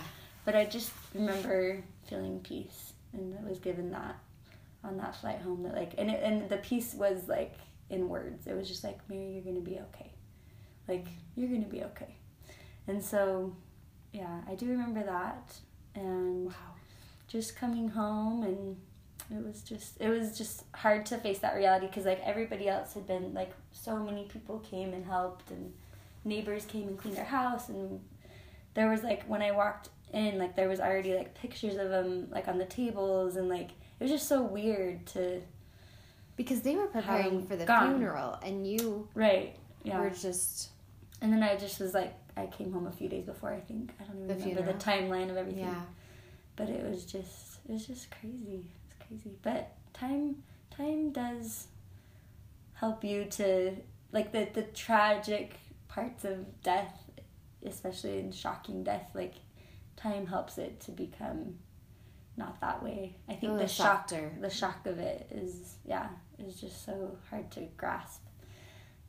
but 0.46 0.56
i 0.56 0.66
just 0.66 0.92
remember 1.14 1.82
feeling 2.08 2.40
peace 2.42 2.94
and 3.14 3.36
i 3.44 3.48
was 3.50 3.60
given 3.60 3.92
that 3.92 4.18
on 4.84 4.98
that 4.98 5.16
flight 5.16 5.40
home 5.42 5.64
that 5.64 5.76
like 5.76 5.94
and 5.98 6.10
it, 6.10 6.22
and 6.24 6.50
the 6.50 6.58
peace 6.58 6.94
was 6.94 7.28
like 7.28 7.56
in 7.90 8.08
words 8.10 8.48
it 8.48 8.54
was 8.56 8.68
just 8.68 8.84
like 8.84 8.98
mary 9.10 9.32
you're 9.34 9.42
gonna 9.44 9.60
be 9.64 9.80
okay 9.80 10.12
like 10.88 11.08
you're 11.36 11.50
gonna 11.50 11.66
be 11.68 11.84
okay 11.84 12.16
and 12.88 13.04
so 13.04 13.56
yeah 14.14 14.42
i 14.48 14.56
do 14.56 14.68
remember 14.68 15.04
that 15.04 15.54
and 15.96 16.48
Wow. 16.48 16.54
just 17.28 17.56
coming 17.56 17.90
home 17.90 18.44
and 18.44 18.78
it 19.32 19.46
was 19.46 19.62
just 19.62 20.00
it 20.02 20.10
was 20.10 20.38
just 20.38 20.64
hard 20.74 21.06
to 21.08 21.18
face 21.18 21.40
that 21.40 21.56
reality 21.56 21.86
because 21.88 22.06
like 22.06 22.22
everybody 22.24 22.68
else 22.68 22.94
had 22.94 23.06
been 23.06 23.34
like 23.34 23.52
so 23.72 23.98
many 23.98 24.24
people 24.26 24.60
came 24.60 24.94
and 24.94 25.06
helped 25.06 25.52
and 25.52 25.72
neighbors 26.26 26.66
came 26.66 26.88
and 26.88 26.98
cleaned 26.98 27.18
our 27.20 27.26
house 27.26 27.70
and 27.70 28.00
there 28.80 28.90
was 28.90 29.04
like 29.04 29.22
when 29.34 29.42
i 29.42 29.52
walked 29.52 29.90
in 30.14 30.38
like 30.40 30.56
there 30.56 30.70
was 30.70 30.80
already 30.80 31.14
like 31.16 31.36
pictures 31.36 31.76
of 31.76 31.90
them 31.90 32.28
like 32.32 32.48
on 32.48 32.58
the 32.58 32.66
tables 32.66 33.36
and 33.36 33.48
like 33.50 33.70
it 34.00 34.04
was 34.06 34.10
just 34.12 34.28
so 34.28 34.42
weird 34.42 35.06
to 35.06 35.42
Because 36.38 36.62
they 36.62 36.76
were 36.76 36.88
preparing 36.88 37.46
for 37.46 37.56
the 37.58 37.66
gone. 37.66 37.90
funeral, 37.90 38.40
and 38.48 38.66
you 38.66 39.08
right 39.14 39.56
yeah. 39.84 40.00
were 40.02 40.10
just 40.10 40.70
and 41.22 41.32
then 41.34 41.44
i 41.44 41.56
just 41.66 41.80
was 41.80 41.94
like 41.94 42.14
i 42.38 42.46
came 42.58 42.72
home 42.72 42.88
a 42.88 42.92
few 43.00 43.10
days 43.10 43.26
before 43.26 43.52
i 43.54 43.60
think. 43.60 43.92
I 44.00 44.04
don't 44.06 44.24
even 44.24 44.28
The 44.38 44.46
remember 44.62 44.72
the 44.74 44.86
timeline 44.90 45.30
of 45.30 45.38
everything. 45.38 45.66
Yeah. 45.66 45.82
but 46.56 46.70
it 46.70 46.84
was 46.90 47.04
just 47.06 47.60
it 47.68 47.72
was 47.74 47.86
just 47.86 48.06
crazy. 48.18 48.62
It's 48.88 48.96
crazy. 49.08 49.32
But 49.44 49.64
time 49.94 50.26
time 50.78 51.12
does 51.12 51.68
help 52.82 53.04
you 53.04 53.26
to 53.40 53.76
like 54.12 54.32
the 54.32 54.48
the 54.54 54.64
tragic 54.86 55.48
parts 55.90 56.24
of 56.24 56.38
death 56.64 56.94
especially 57.66 58.20
in 58.20 58.32
shocking 58.32 58.84
death 58.84 59.10
like 59.14 59.36
time 59.96 60.26
helps 60.28 60.58
it 60.58 60.80
to 60.80 60.92
become 60.92 61.56
not 62.38 62.60
that 62.62 62.82
way 62.84 63.16
i 63.28 63.34
think 63.34 63.44
A 63.44 63.48
the 63.48 63.54
little 63.54 63.68
shock 63.68 64.08
the 64.08 64.50
shock 64.50 64.86
of 64.88 64.98
it 65.00 65.28
is 65.32 65.76
yeah 65.86 66.08
is 66.38 66.60
just 66.62 66.86
so 66.86 67.18
hard 67.30 67.52
to 67.52 67.62
grasp 67.78 68.22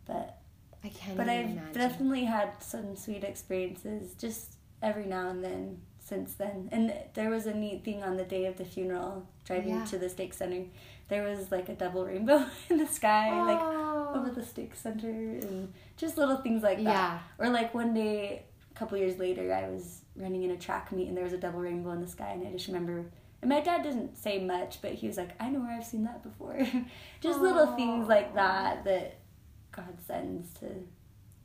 but 0.07 0.39
I 0.83 0.89
can't 0.89 1.17
but 1.17 1.29
I've 1.29 1.51
imagine. 1.51 1.73
definitely 1.75 2.25
had 2.25 2.63
some 2.63 2.97
sweet 2.97 3.23
experiences 3.23 4.15
just 4.15 4.55
every 4.83 5.05
now 5.05 5.29
and 5.29 5.45
then 5.45 5.83
since 6.01 6.33
then. 6.35 6.71
And 6.73 6.93
there 7.13 7.29
was 7.29 7.45
a 7.47 7.53
neat 7.55 7.85
thing 7.85 8.03
on 8.03 8.17
the 8.17 8.25
day 8.25 8.47
of 8.47 8.57
the 8.57 8.65
funeral, 8.65 9.29
driving 9.45 9.75
Yeah. 9.77 9.85
to 9.85 9.99
the 9.99 10.09
stake 10.09 10.33
center. 10.33 10.65
There 11.09 11.23
was 11.23 11.53
like 11.53 11.69
a 11.69 11.75
double 11.75 12.07
rainbow 12.07 12.47
in 12.71 12.79
the 12.79 12.87
sky, 12.87 13.29
like 13.45 13.59
Oh. 13.61 13.80
Over 14.17 14.31
the 14.31 14.45
stake 14.45 14.75
center, 14.75 15.09
and 15.09 15.73
just 15.97 16.17
little 16.19 16.37
things 16.37 16.63
like 16.63 16.79
that. 16.79 16.83
yeah. 16.85 17.19
Or 17.39 17.49
like 17.49 17.75
one 17.75 17.95
day, 17.95 18.45
a 18.71 18.79
couple 18.79 18.97
years 18.99 19.19
later, 19.19 19.53
I 19.53 19.69
was 19.69 20.03
running 20.17 20.43
in 20.43 20.51
a 20.51 20.57
track 20.57 20.93
meet 20.93 21.09
and 21.09 21.17
there 21.17 21.25
was 21.25 21.33
a 21.33 21.39
double 21.39 21.61
rainbow 21.61 21.91
in 21.93 22.01
the 22.01 22.07
sky, 22.09 22.31
and 22.33 22.47
I 22.47 22.51
just 22.53 22.67
remember. 22.67 23.07
And 23.43 23.49
my 23.49 23.61
dad 23.61 23.83
didn't 23.83 24.17
say 24.19 24.39
much, 24.45 24.83
but 24.83 24.93
he 24.93 25.07
was 25.07 25.17
like, 25.17 25.31
"I 25.41 25.49
know 25.49 25.61
where 25.61 25.71
I've 25.77 25.85
seen 25.87 26.05
that 26.05 26.23
before." 26.23 26.59
just 27.21 27.41
little 27.41 27.75
things 27.77 28.07
like 28.09 28.35
that 28.35 28.85
that 28.85 29.19
God 29.73 29.97
sends 30.07 30.53
to 30.61 30.67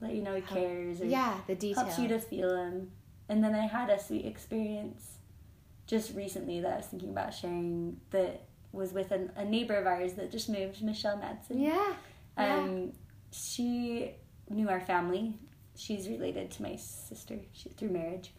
let 0.01 0.13
you 0.13 0.21
know 0.21 0.35
He 0.35 0.41
cares 0.41 0.99
or 1.01 1.05
Yeah, 1.05 1.35
the 1.47 1.55
detail. 1.55 1.85
helps 1.85 1.97
you 1.99 2.07
to 2.09 2.19
feel 2.19 2.55
Him. 2.55 2.91
And 3.29 3.43
then 3.43 3.55
I 3.55 3.65
had 3.65 3.89
a 3.89 3.97
sweet 3.97 4.25
experience 4.25 5.13
just 5.87 6.13
recently 6.15 6.59
that 6.61 6.73
I 6.73 6.77
was 6.77 6.85
thinking 6.87 7.09
about 7.11 7.33
sharing 7.33 7.99
that 8.11 8.43
was 8.71 8.91
with 8.91 9.11
an, 9.11 9.31
a 9.37 9.45
neighbor 9.45 9.75
of 9.75 9.87
ours 9.87 10.13
that 10.13 10.31
just 10.31 10.49
moved, 10.49 10.83
Michelle 10.83 11.17
Madsen. 11.17 11.61
yeah. 11.63 11.93
Yeah. 12.37 12.57
Um, 12.57 12.91
she 13.31 14.11
knew 14.49 14.69
our 14.69 14.81
family. 14.81 15.37
She's 15.75 16.07
related 16.07 16.51
to 16.51 16.63
my 16.63 16.75
sister 16.77 17.39
she, 17.51 17.69
through 17.69 17.89
marriage, 17.89 18.31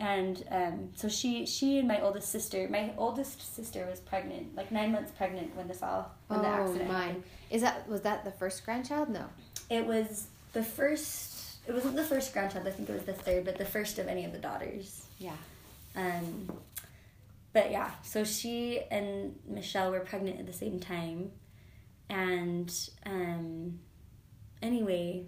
and 0.00 0.42
um, 0.50 0.90
so 0.94 1.08
she 1.08 1.44
she 1.44 1.78
and 1.78 1.86
my 1.86 2.00
oldest 2.00 2.30
sister. 2.30 2.66
My 2.70 2.92
oldest 2.96 3.54
sister 3.54 3.86
was 3.88 4.00
pregnant, 4.00 4.56
like 4.56 4.72
nine 4.72 4.92
months 4.92 5.12
pregnant 5.16 5.54
when 5.54 5.68
this 5.68 5.82
all 5.82 6.12
when 6.28 6.40
the 6.40 6.48
oh 6.48 6.50
accident 6.50 6.90
my! 6.90 7.04
happened. 7.04 7.24
Is 7.50 7.62
that 7.62 7.88
was 7.88 8.00
that 8.02 8.24
the 8.24 8.32
first 8.32 8.64
grandchild? 8.64 9.10
No. 9.10 9.26
It 9.68 9.86
was 9.86 10.28
the 10.52 10.62
first. 10.62 11.58
It 11.66 11.72
wasn't 11.72 11.96
the 11.96 12.04
first 12.04 12.32
grandchild. 12.32 12.66
I 12.66 12.70
think 12.70 12.88
it 12.88 12.92
was 12.92 13.04
the 13.04 13.12
third, 13.12 13.44
but 13.44 13.58
the 13.58 13.64
first 13.64 13.98
of 13.98 14.08
any 14.08 14.24
of 14.24 14.32
the 14.32 14.38
daughters. 14.38 15.06
Yeah. 15.18 15.36
Um, 15.94 16.50
but 17.52 17.70
yeah, 17.70 17.90
so 18.02 18.24
she 18.24 18.80
and 18.90 19.38
Michelle 19.46 19.90
were 19.90 20.00
pregnant 20.00 20.40
at 20.40 20.46
the 20.46 20.52
same 20.52 20.80
time, 20.80 21.32
and 22.12 22.90
um, 23.06 23.78
anyway, 24.60 25.24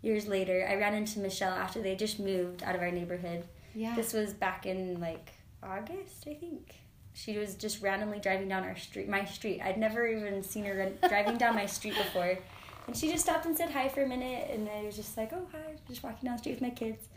years 0.00 0.26
later, 0.26 0.66
I 0.68 0.76
ran 0.76 0.94
into 0.94 1.18
Michelle 1.18 1.52
after 1.52 1.82
they 1.82 1.96
just 1.96 2.18
moved 2.18 2.62
out 2.62 2.74
of 2.74 2.80
our 2.80 2.90
neighborhood. 2.90 3.44
Yeah. 3.74 3.94
This 3.94 4.14
was 4.14 4.32
back 4.32 4.64
in 4.64 5.00
like 5.00 5.32
August, 5.62 6.24
I 6.26 6.34
think. 6.34 6.74
She 7.12 7.36
was 7.36 7.56
just 7.56 7.82
randomly 7.82 8.20
driving 8.20 8.48
down 8.48 8.64
our 8.64 8.76
street, 8.76 9.08
my 9.08 9.24
street. 9.26 9.60
I'd 9.60 9.76
never 9.76 10.06
even 10.06 10.42
seen 10.42 10.64
her 10.64 10.78
run, 10.78 10.98
driving 11.08 11.36
down 11.36 11.54
my 11.54 11.66
street 11.66 11.96
before, 11.96 12.38
And 12.86 12.96
she 12.96 13.10
just 13.10 13.24
stopped 13.24 13.44
and 13.44 13.56
said 13.56 13.70
hi 13.70 13.88
for 13.88 14.02
a 14.02 14.08
minute, 14.08 14.48
and 14.50 14.68
I 14.68 14.84
was 14.84 14.96
just 14.96 15.16
like, 15.16 15.32
oh, 15.32 15.46
hi, 15.52 15.74
just 15.86 16.02
walking 16.02 16.26
down 16.26 16.36
the 16.36 16.38
street 16.38 16.52
with 16.52 16.62
my 16.62 16.70
kids. 16.70 17.08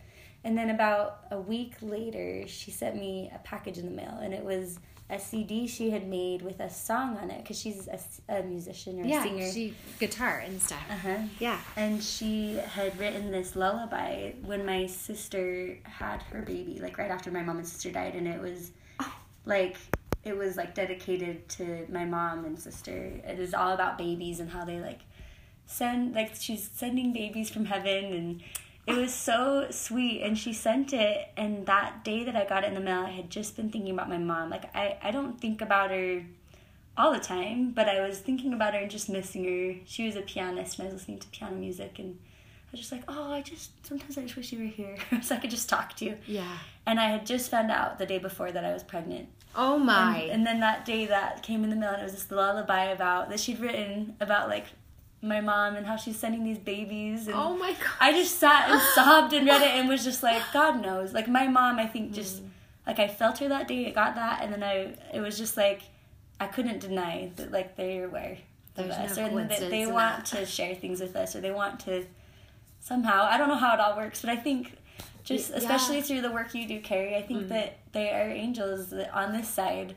And 0.43 0.57
then 0.57 0.71
about 0.71 1.19
a 1.31 1.39
week 1.39 1.75
later, 1.81 2.45
she 2.47 2.71
sent 2.71 2.95
me 2.95 3.31
a 3.33 3.37
package 3.39 3.77
in 3.77 3.85
the 3.85 3.91
mail, 3.91 4.19
and 4.21 4.33
it 4.33 4.43
was 4.43 4.79
a 5.11 5.19
CD 5.19 5.67
she 5.67 5.89
had 5.91 6.07
made 6.07 6.41
with 6.41 6.59
a 6.61 6.69
song 6.69 7.17
on 7.17 7.29
it 7.29 7.43
because 7.43 7.59
she's 7.59 7.87
a, 7.87 7.99
a, 8.29 8.43
musician 8.43 9.01
or 9.01 9.05
yeah, 9.05 9.19
a 9.19 9.23
singer. 9.23 9.51
she 9.51 9.73
guitar 9.99 10.39
and 10.45 10.61
stuff. 10.61 10.81
Uh 10.89 10.95
huh. 10.95 11.17
Yeah. 11.39 11.59
And 11.75 12.01
she 12.01 12.53
had 12.55 12.97
written 12.97 13.29
this 13.29 13.55
lullaby 13.55 14.31
when 14.43 14.65
my 14.65 14.87
sister 14.87 15.77
had 15.83 16.23
her 16.31 16.41
baby, 16.41 16.79
like 16.81 16.97
right 16.97 17.11
after 17.11 17.29
my 17.29 17.43
mom 17.43 17.57
and 17.57 17.67
sister 17.67 17.91
died, 17.91 18.15
and 18.15 18.27
it 18.27 18.41
was 18.41 18.71
Oh. 18.99 19.13
like 19.45 19.77
it 20.23 20.37
was 20.37 20.55
like 20.55 20.75
dedicated 20.75 21.49
to 21.49 21.85
my 21.89 22.05
mom 22.05 22.45
and 22.45 22.57
sister. 22.57 23.11
It 23.27 23.39
is 23.39 23.53
all 23.53 23.73
about 23.73 23.97
babies 23.97 24.39
and 24.39 24.49
how 24.49 24.63
they 24.65 24.79
like 24.79 25.01
send 25.65 26.15
like 26.15 26.35
she's 26.35 26.69
sending 26.73 27.11
babies 27.13 27.49
from 27.49 27.65
heaven 27.65 28.05
and 28.13 28.43
it 28.87 28.97
was 28.97 29.13
so 29.13 29.67
sweet 29.69 30.21
and 30.21 30.37
she 30.37 30.53
sent 30.53 30.91
it 30.91 31.29
and 31.37 31.65
that 31.65 32.03
day 32.03 32.23
that 32.23 32.35
I 32.35 32.45
got 32.45 32.63
it 32.63 32.67
in 32.67 32.73
the 32.73 32.79
mail 32.79 33.01
I 33.01 33.11
had 33.11 33.29
just 33.29 33.55
been 33.55 33.69
thinking 33.69 33.91
about 33.93 34.09
my 34.09 34.17
mom. 34.17 34.49
Like 34.49 34.75
I, 34.75 34.97
I 35.01 35.11
don't 35.11 35.39
think 35.39 35.61
about 35.61 35.91
her 35.91 36.23
all 36.97 37.13
the 37.13 37.19
time, 37.19 37.71
but 37.71 37.87
I 37.87 38.05
was 38.05 38.19
thinking 38.19 38.53
about 38.53 38.73
her 38.73 38.79
and 38.79 38.91
just 38.91 39.09
missing 39.09 39.43
her. 39.45 39.79
She 39.85 40.05
was 40.05 40.15
a 40.15 40.21
pianist 40.21 40.79
and 40.79 40.87
I 40.87 40.91
was 40.91 41.01
listening 41.01 41.19
to 41.19 41.27
piano 41.27 41.55
music 41.55 41.99
and 41.99 42.17
I 42.19 42.71
was 42.71 42.79
just 42.79 42.91
like, 42.91 43.03
Oh, 43.07 43.31
I 43.31 43.41
just 43.41 43.85
sometimes 43.85 44.17
I 44.17 44.23
just 44.23 44.35
wish 44.35 44.51
you 44.51 44.59
were 44.59 44.65
here 44.65 44.95
so 45.21 45.35
I 45.35 45.37
could 45.37 45.51
just 45.51 45.69
talk 45.69 45.95
to 45.97 46.05
you. 46.05 46.17
Yeah. 46.25 46.57
And 46.85 46.99
I 46.99 47.09
had 47.09 47.25
just 47.25 47.51
found 47.51 47.71
out 47.71 47.99
the 47.99 48.05
day 48.05 48.17
before 48.17 48.51
that 48.51 48.65
I 48.65 48.73
was 48.73 48.83
pregnant. 48.83 49.29
Oh 49.55 49.77
my. 49.77 50.21
And, 50.21 50.31
and 50.31 50.47
then 50.47 50.59
that 50.61 50.85
day 50.85 51.05
that 51.05 51.43
came 51.43 51.63
in 51.63 51.69
the 51.69 51.75
mail 51.75 51.91
and 51.91 52.01
it 52.01 52.05
was 52.05 52.13
this 52.13 52.31
lullaby 52.31 52.85
about 52.85 53.29
that 53.29 53.39
she'd 53.39 53.59
written 53.59 54.15
about 54.19 54.49
like 54.49 54.65
my 55.21 55.39
mom 55.41 55.75
and 55.75 55.85
how 55.85 55.95
she's 55.95 56.17
sending 56.17 56.43
these 56.43 56.57
babies 56.57 57.27
and 57.27 57.35
oh 57.35 57.55
my 57.55 57.71
god. 57.73 57.91
I 57.99 58.11
just 58.13 58.39
sat 58.39 58.69
and 58.69 58.81
sobbed 58.95 59.33
and 59.33 59.45
read 59.45 59.61
it 59.61 59.67
and 59.79 59.87
was 59.87 60.03
just 60.03 60.23
like, 60.23 60.41
God 60.53 60.81
knows. 60.81 61.13
Like 61.13 61.27
my 61.27 61.47
mom, 61.47 61.77
I 61.79 61.85
think 61.87 62.11
just 62.13 62.41
like 62.87 62.97
I 62.99 63.07
felt 63.07 63.37
her 63.39 63.47
that 63.49 63.67
day. 63.67 63.87
I 63.87 63.91
got 63.91 64.15
that, 64.15 64.41
and 64.43 64.51
then 64.51 64.63
I 64.63 64.95
it 65.15 65.19
was 65.21 65.37
just 65.37 65.55
like 65.57 65.81
I 66.39 66.47
couldn't 66.47 66.79
deny 66.79 67.31
that 67.35 67.51
like 67.51 67.75
they're 67.75 68.05
aware 68.05 68.37
of 68.77 68.87
There's 68.87 68.95
us 69.11 69.17
no 69.17 69.29
or 69.29 69.43
that 69.43 69.69
they 69.69 69.85
want 69.85 70.25
that. 70.25 70.37
to 70.39 70.45
share 70.57 70.73
things 70.75 70.99
with 71.01 71.15
us 71.15 71.35
or 71.35 71.41
they 71.41 71.51
want 71.51 71.79
to 71.81 72.05
somehow. 72.79 73.23
I 73.29 73.37
don't 73.37 73.47
know 73.47 73.55
how 73.55 73.73
it 73.73 73.79
all 73.79 73.95
works, 73.97 74.21
but 74.21 74.29
I 74.31 74.35
think 74.37 74.73
just 75.23 75.51
especially 75.51 75.97
yeah. 75.97 76.01
through 76.03 76.21
the 76.21 76.31
work 76.31 76.55
you 76.55 76.67
do, 76.67 76.79
Carrie. 76.81 77.15
I 77.15 77.21
think 77.21 77.43
Mm. 77.43 77.49
that 77.49 77.77
they 77.91 78.09
are 78.09 78.27
angels 78.29 78.89
that 78.89 79.13
on 79.13 79.33
this 79.33 79.47
side 79.47 79.95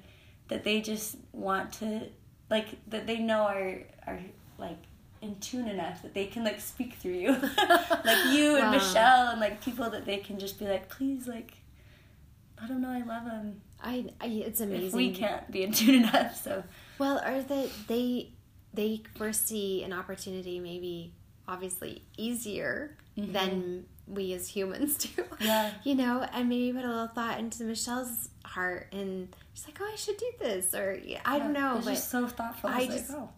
that 0.49 0.65
they 0.65 0.83
just 0.83 1.17
want 1.33 1.73
to 1.75 2.09
like 2.51 2.67
that 2.89 3.07
they 3.07 3.19
know 3.19 3.41
are 3.45 3.79
are 4.07 4.21
like 4.59 4.77
in 5.25 5.37
tune 5.41 5.67
enough 5.69 6.03
that 6.03 6.15
they 6.15 6.27
can 6.27 6.45
like 6.45 6.61
speak 6.61 6.95
through 6.95 7.13
you 7.15 7.31
like 8.05 8.25
you 8.33 8.57
and 8.57 8.65
Wow. 8.67 8.71
michelle 8.73 9.29
and 9.29 9.41
like 9.41 9.63
people 9.65 9.89
that 9.91 10.05
they 10.07 10.19
can 10.19 10.39
just 10.39 10.59
be 10.59 10.67
like 10.67 10.89
please 10.89 11.27
like 11.27 11.53
let 12.61 12.69
them 12.69 12.83
know 12.83 12.91
i 12.91 13.03
love 13.03 13.25
them 13.25 13.61
I, 13.83 14.07
I 14.21 14.27
it's 14.27 14.61
amazing. 14.61 14.87
if 14.89 14.95
we 14.95 15.11
can't 15.13 15.51
be 15.51 15.63
in 15.65 15.73
tune 15.73 15.95
enough 16.05 16.43
so 16.43 16.63
Well, 16.99 17.19
or 17.19 17.43
that 17.43 17.71
they 17.89 18.31
they 18.73 19.03
foresee 19.17 19.83
an 19.85 19.93
opportunity 19.93 20.59
maybe 20.61 21.13
obviously 21.47 22.03
easier 22.17 22.97
than 23.17 23.85
we 24.07 24.33
as 24.33 24.49
humans 24.49 24.97
do. 24.99 25.23
Mm-hmm. 25.23 25.45
Yeah. 25.45 25.71
You 25.85 25.95
know, 25.95 26.27
and 26.33 26.49
maybe 26.49 26.73
put 26.73 26.85
a 26.85 26.89
little 26.89 27.07
thought 27.09 27.39
into 27.39 27.63
Michelle's 27.65 28.31
heart 28.45 28.89
and 28.93 29.29
she's 29.53 29.67
like, 29.67 29.79
Oh, 29.81 29.89
I 29.93 29.97
should 29.97 30.17
do 30.17 30.31
this 30.41 30.75
or 30.75 30.99
yeah, 31.05 31.21
I 31.25 31.39
don't 31.39 31.53
know, 31.53 31.81
but 31.85 31.95
so 31.97 32.27
thoughtful 32.27 32.71
I 32.71 32.79
I 32.79 32.87
just- 32.87 33.11
like, 33.11 33.19
oh 33.19 33.29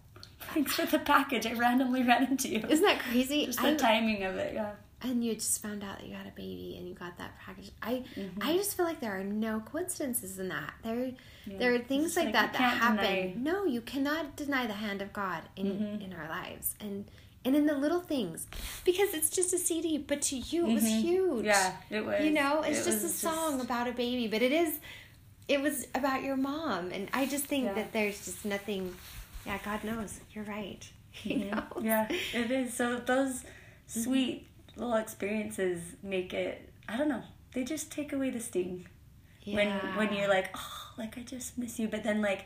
thanks 0.52 0.74
for 0.74 0.86
the 0.86 0.98
package 0.98 1.46
i 1.46 1.52
randomly 1.54 2.02
ran 2.02 2.24
into 2.24 2.48
you 2.48 2.58
isn't 2.68 2.84
that 2.84 2.98
crazy? 3.00 3.46
just 3.46 3.60
the 3.60 3.68
I- 3.68 3.74
timing 3.74 4.22
of 4.24 4.36
it 4.36 4.54
yeah 4.54 4.72
and 5.02 5.22
you 5.22 5.34
just 5.34 5.60
found 5.62 5.84
out 5.84 5.98
that 5.98 6.06
you 6.08 6.14
had 6.14 6.26
a 6.26 6.30
baby 6.30 6.74
and 6.78 6.88
you 6.88 6.94
got 6.94 7.18
that 7.18 7.38
package. 7.38 7.70
I 7.82 8.02
Mm-hmm. 8.16 8.40
I 8.42 8.56
just 8.56 8.74
feel 8.78 8.86
like 8.86 8.98
there 8.98 9.14
are 9.20 9.22
no 9.22 9.60
coincidences 9.60 10.38
in 10.38 10.48
that. 10.48 10.72
There 10.82 11.12
there 11.46 11.74
are 11.74 11.78
things 11.78 12.06
It's 12.06 12.16
like, 12.16 12.24
like 12.26 12.32
that 12.32 12.52
that 12.54 12.58
happen. 12.78 12.96
deny- 12.96 13.16
Mm-hmm. 13.28 13.42
No, 13.44 13.64
you 13.66 13.82
cannot 13.82 14.36
deny 14.36 14.66
the 14.66 14.72
hand 14.72 15.02
of 15.02 15.12
God 15.12 15.42
in 15.54 16.00
in 16.02 16.14
our 16.18 16.26
lives 16.30 16.74
and 16.80 17.04
and 17.44 17.54
in 17.54 17.66
the 17.66 17.74
little 17.76 18.00
things 18.00 18.46
because 18.86 19.12
it's 19.12 19.28
just 19.28 19.52
a 19.52 19.58
CD, 19.58 19.98
but 19.98 20.22
to 20.22 20.36
you 20.38 20.66
it 20.66 20.72
was 20.74 20.86
huge. 20.86 21.44
Mm-hmm. 21.44 21.44
yeah 21.44 21.72
it 21.90 22.04
was 22.04 22.24
You 22.24 22.30
know, 22.30 22.62
it's 22.62 22.80
it 22.86 22.90
just 22.90 23.04
a 23.04 23.08
song 23.10 23.60
about 23.60 23.86
a 23.88 23.92
baby, 23.92 24.28
but 24.28 24.40
it 24.40 24.50
is 24.50 24.80
it 25.46 25.60
was 25.60 25.86
about 25.94 26.22
your 26.22 26.36
mom 26.36 26.90
and 26.90 27.10
I 27.12 27.26
just 27.26 27.44
think 27.44 27.64
Yeah. 27.66 27.74
that 27.74 27.92
there's 27.92 28.24
just 28.24 28.46
nothing 28.46 28.94
yeah, 29.46 29.58
God 29.64 29.84
knows. 29.84 30.20
You're 30.32 30.44
right. 30.44 30.86
You 31.24 31.46
know? 31.46 31.56
Mm-hmm. 31.56 31.86
yeah 31.86 32.08
it 32.34 32.50
is 32.50 32.74
so 32.74 32.96
those 32.96 33.42
sweet 33.86 34.46
little 34.76 34.96
experiences 34.96 35.80
make 36.02 36.34
it 36.34 36.68
i 36.90 36.98
don't 36.98 37.08
know 37.08 37.22
they 37.54 37.64
just 37.64 37.90
take 37.90 38.12
away 38.12 38.28
the 38.28 38.40
sting 38.40 38.86
Yeah. 39.44 39.56
when 39.56 39.68
when 39.96 40.12
you're 40.14 40.28
like 40.28 40.50
oh 40.54 40.92
like 40.98 41.16
i 41.16 41.22
just 41.22 41.56
miss 41.56 41.78
you 41.78 41.88
but 41.88 42.04
then 42.04 42.20
like 42.20 42.44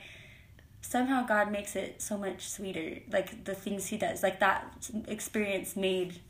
somehow 0.82 1.26
god 1.26 1.50
makes 1.50 1.74
it 1.74 2.00
so 2.00 2.16
much 2.16 2.48
sweeter 2.48 2.98
like 3.10 3.42
the 3.44 3.56
things 3.56 3.86
he 3.88 3.96
does 3.96 4.22
like 4.22 4.38
that 4.38 4.62
experience 5.08 5.74
made 5.74 6.20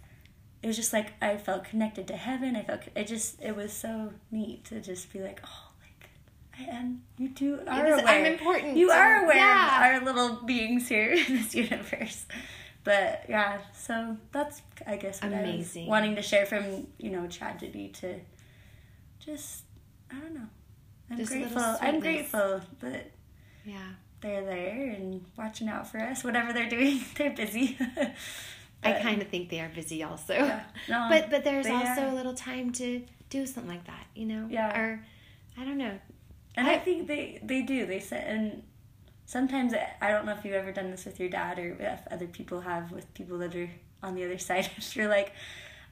it 0.63 0.67
was 0.67 0.77
just 0.77 0.95
like 0.95 1.13
i 1.21 1.37
felt 1.37 1.65
connected 1.65 2.09
to 2.09 2.17
heaven 2.17 2.57
i 2.57 2.63
felt 2.63 2.81
it 2.97 3.07
just 3.07 3.39
it 3.43 3.55
was 3.55 3.71
so 3.73 4.15
neat 4.31 4.65
to 4.65 4.81
just 4.81 5.13
be 5.13 5.21
like 5.21 5.41
oh 5.45 5.49
like 5.51 5.70
i 6.61 6.65
am 6.77 7.03
you 7.19 7.29
two 7.31 7.55
are 7.67 7.85
Because 7.85 8.01
aware 8.03 8.27
I'm 8.27 8.27
important 8.33 8.77
you 8.77 8.91
are 8.91 9.25
aware 9.25 9.37
yeah. 9.37 9.97
of 9.97 10.05
our 10.05 10.13
little 10.13 10.37
beings 10.45 10.89
here 10.89 11.13
in 11.29 11.37
this 11.37 11.55
universe 11.55 12.27
but 12.85 13.25
yeah 13.29 13.59
so 13.77 14.17
that's 14.33 14.63
i 14.87 14.97
guess 14.97 15.23
what 15.23 15.33
Amazing. 15.33 15.83
I 15.83 15.85
was 15.87 15.89
wanting 15.91 16.17
to 16.17 16.23
share 16.23 16.47
from 16.47 16.87
you 16.99 17.11
know 17.11 17.27
tragedy 17.27 17.89
to 18.01 18.21
just 19.25 19.65
i 20.11 20.19
don't 20.19 20.35
know 20.35 20.47
i'm 21.11 21.17
Just 21.17 21.33
grateful 21.33 21.77
i'm 21.81 22.01
grateful 22.01 22.61
that 22.81 23.11
Yeah. 23.65 23.79
they're 24.21 24.45
there 24.45 24.91
and 24.97 25.25
watching 25.37 25.69
out 25.69 25.89
for 25.91 25.99
us 26.01 26.25
whatever 26.25 26.53
they're 26.53 26.69
doing 26.71 27.01
they're 27.17 27.31
busy 27.35 27.77
I 28.83 28.93
kind 28.95 29.21
of 29.21 29.29
think 29.29 29.51
they 29.51 29.61
are 29.61 29.69
busy 29.69 30.03
also. 30.03 30.33
yeah, 30.33 30.63
no, 30.89 31.07
But 31.11 31.29
but 31.29 31.45
there's 31.45 31.67
also 31.67 32.01
are. 32.01 32.09
a 32.09 32.15
little 32.15 32.33
time 32.33 32.73
to 32.73 33.03
do 33.29 33.45
something 33.45 33.71
like 33.71 33.85
that, 33.87 34.07
you 34.15 34.25
know? 34.25 34.47
Yeah. 34.49 34.75
Or 34.75 35.05
I 35.59 35.65
don't 35.67 35.77
know. 35.77 35.99
And 36.57 36.67
I, 36.67 36.75
I- 36.75 36.79
think 36.79 37.07
they 37.09 37.39
they 37.43 37.63
do. 37.63 37.87
They 37.87 38.01
say, 38.01 38.23
and 38.27 38.63
sometimes 39.27 39.73
I 40.01 40.11
don't 40.11 40.27
know 40.27 40.33
if 40.33 40.45
you've 40.45 40.55
ever 40.55 40.73
done 40.73 40.91
this 40.91 41.05
with 41.05 41.21
your 41.21 41.29
dad 41.29 41.59
or 41.59 41.77
if 41.79 42.01
other 42.11 42.27
people 42.27 42.61
have 42.63 42.91
with 42.93 43.13
people 43.15 43.39
that 43.39 43.55
are 43.55 43.71
on 44.03 44.15
the 44.15 44.25
other 44.25 44.39
side. 44.49 44.69
If 44.77 44.97
you're 44.97 45.09
like, 45.09 45.33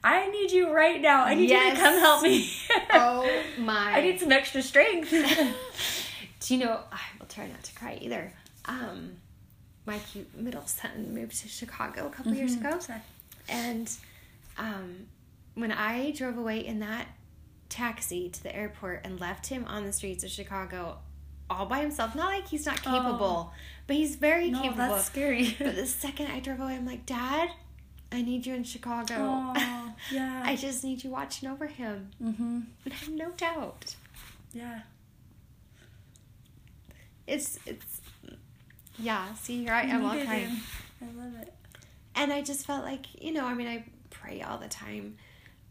I 0.03 0.29
need 0.29 0.51
you 0.51 0.71
right 0.73 1.01
now. 1.01 1.23
I 1.25 1.35
need 1.35 1.49
you 1.49 1.69
to 1.71 1.75
come 1.75 1.99
help 1.99 2.23
me. 2.23 2.49
Oh 2.91 3.43
my. 3.59 3.93
I 3.97 4.01
need 4.01 4.19
some 4.19 4.31
extra 4.31 4.61
strength. 4.61 5.11
Do 5.11 6.53
you 6.55 6.59
know 6.65 6.79
I 6.91 6.99
will 7.19 7.27
try 7.27 7.47
not 7.47 7.63
to 7.63 7.73
cry 7.75 7.97
either. 8.01 8.31
Um 8.65 9.13
my 9.85 9.97
cute 9.99 10.35
middle 10.37 10.65
son 10.67 11.13
moved 11.13 11.39
to 11.41 11.47
Chicago 11.47 12.07
a 12.07 12.09
couple 12.09 12.33
years 12.33 12.53
ago. 12.55 12.79
And 13.47 13.89
um, 14.57 15.07
when 15.55 15.71
I 15.71 16.11
drove 16.11 16.37
away 16.37 16.63
in 16.63 16.79
that 16.79 17.07
taxi 17.69 18.29
to 18.29 18.43
the 18.43 18.55
airport 18.55 19.01
and 19.05 19.19
left 19.19 19.47
him 19.47 19.63
on 19.67 19.85
the 19.85 19.93
streets 19.93 20.23
of 20.23 20.29
Chicago 20.31 20.97
all 21.49 21.65
by 21.65 21.79
himself, 21.79 22.13
not 22.15 22.27
like 22.31 22.47
he's 22.47 22.65
not 22.65 22.81
capable, 22.81 23.51
but 23.87 23.95
he's 23.95 24.15
very 24.17 24.51
No, 24.51 24.61
capable. 24.61 24.87
that's 24.89 25.05
scary. 25.05 25.55
But 25.59 25.75
the 25.75 25.85
second 25.87 26.27
I 26.27 26.39
drove 26.39 26.59
away, 26.59 26.75
I'm 26.75 26.85
like, 26.85 27.05
Dad, 27.07 27.49
I 28.11 28.21
need 28.21 28.45
you 28.45 28.53
in 28.53 28.63
Chicago. 28.63 29.15
Aw, 29.19 29.93
yeah. 30.11 30.43
I 30.45 30.55
just 30.55 30.83
need 30.83 31.03
you 31.03 31.09
watching 31.09 31.49
over 31.49 31.65
him. 31.67 32.11
mm-hmm. 32.23 32.59
And 32.85 32.93
I 32.93 32.95
have 32.95 33.09
no 33.09 33.31
doubt. 33.31 33.95
Yeah. 34.53 34.81
It's 37.27 37.59
it's 37.65 38.01
yeah. 38.97 39.33
See, 39.35 39.63
here 39.63 39.73
I 39.73 39.83
am 39.83 40.03
all 40.03 40.11
crying. 40.11 40.49
him. 40.49 40.61
I 41.01 41.05
love 41.23 41.33
it. 41.41 41.53
And 42.15 42.33
I 42.33 42.41
just 42.41 42.65
felt 42.65 42.83
like, 42.83 43.05
you 43.23 43.31
know, 43.31 43.45
I 43.45 43.53
mean, 43.53 43.67
I 43.67 43.85
pray 44.09 44.41
all 44.41 44.57
the 44.57 44.67
time, 44.67 45.17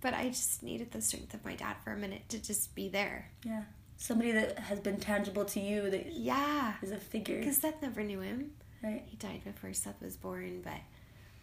but 0.00 0.14
I 0.14 0.28
just 0.28 0.62
needed 0.62 0.90
the 0.92 1.00
strength 1.00 1.34
of 1.34 1.44
my 1.44 1.54
dad 1.54 1.76
for 1.84 1.92
a 1.92 1.96
minute 1.96 2.28
to 2.30 2.38
just 2.42 2.74
be 2.74 2.88
there. 2.88 3.30
Yeah. 3.44 3.62
Somebody 3.96 4.32
that 4.32 4.58
has 4.58 4.78
been 4.80 4.98
tangible 5.00 5.44
to 5.46 5.60
you 5.60 5.90
that 5.90 6.12
Yeah. 6.12 6.74
is 6.82 6.92
a 6.92 6.96
figure. 6.96 7.38
Because 7.38 7.56
Seth 7.56 7.82
never 7.82 8.02
knew 8.04 8.20
him. 8.20 8.52
Right. 8.82 9.02
He 9.06 9.16
died 9.16 9.42
before 9.44 9.72
Seth 9.72 10.00
was 10.00 10.16
born, 10.16 10.60
but 10.62 10.74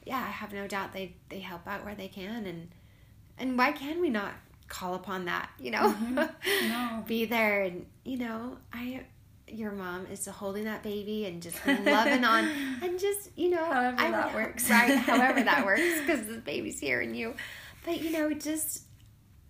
yeah, 0.05 0.17
I 0.17 0.29
have 0.31 0.53
no 0.53 0.67
doubt 0.67 0.93
they, 0.93 1.15
they 1.29 1.39
help 1.39 1.67
out 1.67 1.83
where 1.83 1.95
they 1.95 2.07
can. 2.07 2.45
And, 2.45 2.69
and 3.37 3.57
why 3.57 3.73
can 3.73 3.99
we 3.99 4.09
not 4.09 4.31
call 4.69 4.95
upon 4.95 5.25
that, 5.25 5.49
you 5.59 5.71
know? 5.71 5.91
Mm-hmm. 5.93 6.69
No. 6.69 7.03
be 7.07 7.25
there 7.25 7.63
and, 7.63 7.85
you 8.05 8.17
know, 8.19 8.57
I, 8.71 9.01
your 9.49 9.71
mom 9.73 10.05
is 10.07 10.25
holding 10.25 10.63
that 10.63 10.81
baby 10.81 11.25
and 11.25 11.41
just 11.41 11.57
loving 11.67 12.23
on 12.23 12.45
and 12.81 12.97
just, 12.97 13.31
you 13.35 13.49
know, 13.49 13.65
However 13.65 13.97
I 13.99 14.11
that 14.11 14.25
would- 14.27 14.35
works. 14.45 14.69
Right. 14.69 14.95
However 14.97 15.43
that 15.43 15.65
works 15.65 15.81
because 16.05 16.25
the 16.27 16.37
baby's 16.37 16.79
here 16.79 17.01
and 17.01 17.17
you, 17.17 17.33
but 17.85 18.01
you 18.01 18.11
know, 18.11 18.33
just, 18.33 18.83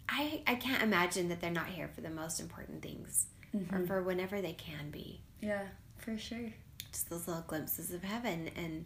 I, 0.10 0.41
I 0.45 0.56
can't 0.56 0.84
imagine 0.84 1.30
that 1.30 1.41
they're 1.41 1.50
not 1.50 1.67
here 1.67 1.88
for 1.88 2.02
the 2.02 2.10
most 2.10 2.39
important 2.39 2.82
things 2.82 3.28
or 3.54 3.60
mm-hmm. 3.60 3.86
for 3.86 4.04
whenever 4.04 4.41
they 4.41 4.54
can 4.54 4.91
be 4.91 5.21
Yeah, 5.41 5.63
for 5.98 6.17
sure. 6.17 6.52
just 6.91 7.10
those 7.10 7.28
little 7.28 7.43
glimpses 7.48 7.91
of 7.91 8.04
heaven 8.04 8.50
and 8.56 8.86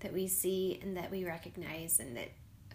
that 0.00 0.12
we 0.12 0.28
see 0.28 0.78
and 0.82 0.96
that 0.98 1.10
we 1.10 1.24
recognize 1.24 1.98
and 1.98 2.16
that 2.16 2.28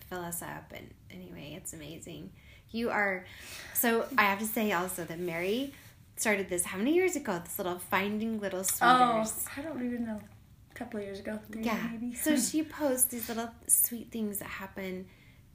fill 0.09 0.21
us 0.21 0.41
up. 0.41 0.73
And 0.75 0.89
anyway, 1.11 1.53
it's 1.55 1.73
amazing. 1.73 2.31
You 2.71 2.89
are 2.89 3.25
so. 3.73 4.05
I 4.17 4.23
have 4.23 4.39
to 4.39 4.45
say 4.45 4.71
also 4.71 5.03
that 5.05 5.19
Mary 5.19 5.73
started 6.15 6.49
this 6.49 6.65
how 6.65 6.77
many 6.77 6.93
years 6.93 7.15
ago? 7.15 7.39
This 7.43 7.57
little 7.57 7.79
finding 7.79 8.39
little 8.39 8.63
sweeters. 8.63 8.81
Oh, 9.47 9.51
I 9.57 9.61
don't 9.61 9.83
even 9.83 10.05
know. 10.05 10.19
A 10.71 10.75
couple 10.75 10.99
of 10.99 11.05
years 11.05 11.19
ago, 11.19 11.39
yeah. 11.57 11.77
maybe. 11.91 12.15
So 12.15 12.35
she 12.37 12.63
posts 12.63 13.05
these 13.05 13.27
little 13.27 13.49
sweet 13.67 14.11
things 14.11 14.39
that 14.39 14.47
happen 14.47 15.07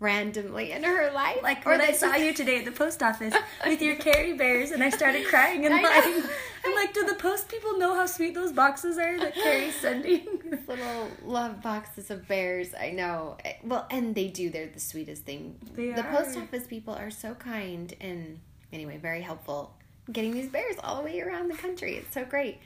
randomly 0.04 0.70
in 0.72 0.84
her 0.84 1.10
life. 1.12 1.38
Like 1.42 1.66
Or 1.66 1.70
when 1.70 1.80
I 1.80 1.92
saw 1.92 2.14
you 2.14 2.34
today 2.34 2.58
at 2.58 2.66
the 2.66 2.72
post 2.72 3.02
office 3.02 3.34
with 3.66 3.80
your 3.80 3.96
Carrie 3.96 4.34
Bears, 4.34 4.70
and 4.70 4.82
I 4.84 4.90
started 4.90 5.26
crying 5.26 5.64
and 5.64 5.74
laughing. 5.82 6.22
I'm 6.64 6.74
like, 6.74 6.92
do 6.92 7.04
the 7.06 7.14
post 7.14 7.48
people 7.48 7.78
know 7.78 7.94
how 7.94 8.06
sweet 8.06 8.34
those 8.34 8.52
boxes 8.52 8.98
are 8.98 9.18
that 9.18 9.34
Carrie's 9.34 9.74
sending? 9.80 10.26
These 10.44 10.68
little 10.68 11.08
love 11.24 11.62
boxes 11.62 12.10
of 12.10 12.28
bears. 12.28 12.74
I 12.78 12.90
know. 12.90 13.38
Eh, 13.44 13.54
Well, 13.64 13.86
and 13.90 14.14
they 14.14 14.28
do. 14.28 14.50
They're 14.50 14.68
the 14.68 14.80
sweetest 14.80 15.24
thing. 15.24 15.56
They 15.74 15.92
the 15.92 16.04
post 16.04 16.36
office 16.36 16.66
people 16.66 16.94
are 16.94 17.10
so 17.10 17.34
kind 17.34 17.92
and 18.00 18.38
anyway, 18.72 18.98
very 18.98 19.22
helpful. 19.22 19.74
Getting 20.12 20.32
these 20.34 20.48
bears 20.50 20.76
all 20.84 20.96
the 20.98 21.02
way 21.02 21.20
around 21.20 21.48
the 21.50 21.56
country. 21.56 21.96
It's 21.96 22.12
so 22.12 22.24
great. 22.24 22.58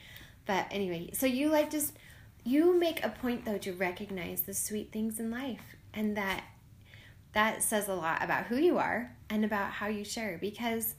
But 0.45 0.65
anyway, 0.71 1.11
so 1.13 1.25
you 1.25 1.49
like 1.49 1.71
just 1.71 1.93
you 2.43 2.77
make 2.77 3.03
a 3.03 3.09
point 3.09 3.45
though 3.45 3.57
to 3.59 3.71
recognize 3.73 4.41
the 4.41 4.53
sweet 4.53 4.91
things 4.91 5.19
in 5.19 5.31
life 5.31 5.61
and 5.93 6.17
that 6.17 6.43
that 7.33 7.63
says 7.63 7.87
a 7.87 7.93
lot 7.93 8.23
about 8.23 8.45
who 8.45 8.57
you 8.57 8.77
are 8.77 9.15
and 9.29 9.45
about 9.45 9.71
how 9.71 9.87
you 9.87 10.03
share 10.03 10.37
because 10.39 10.95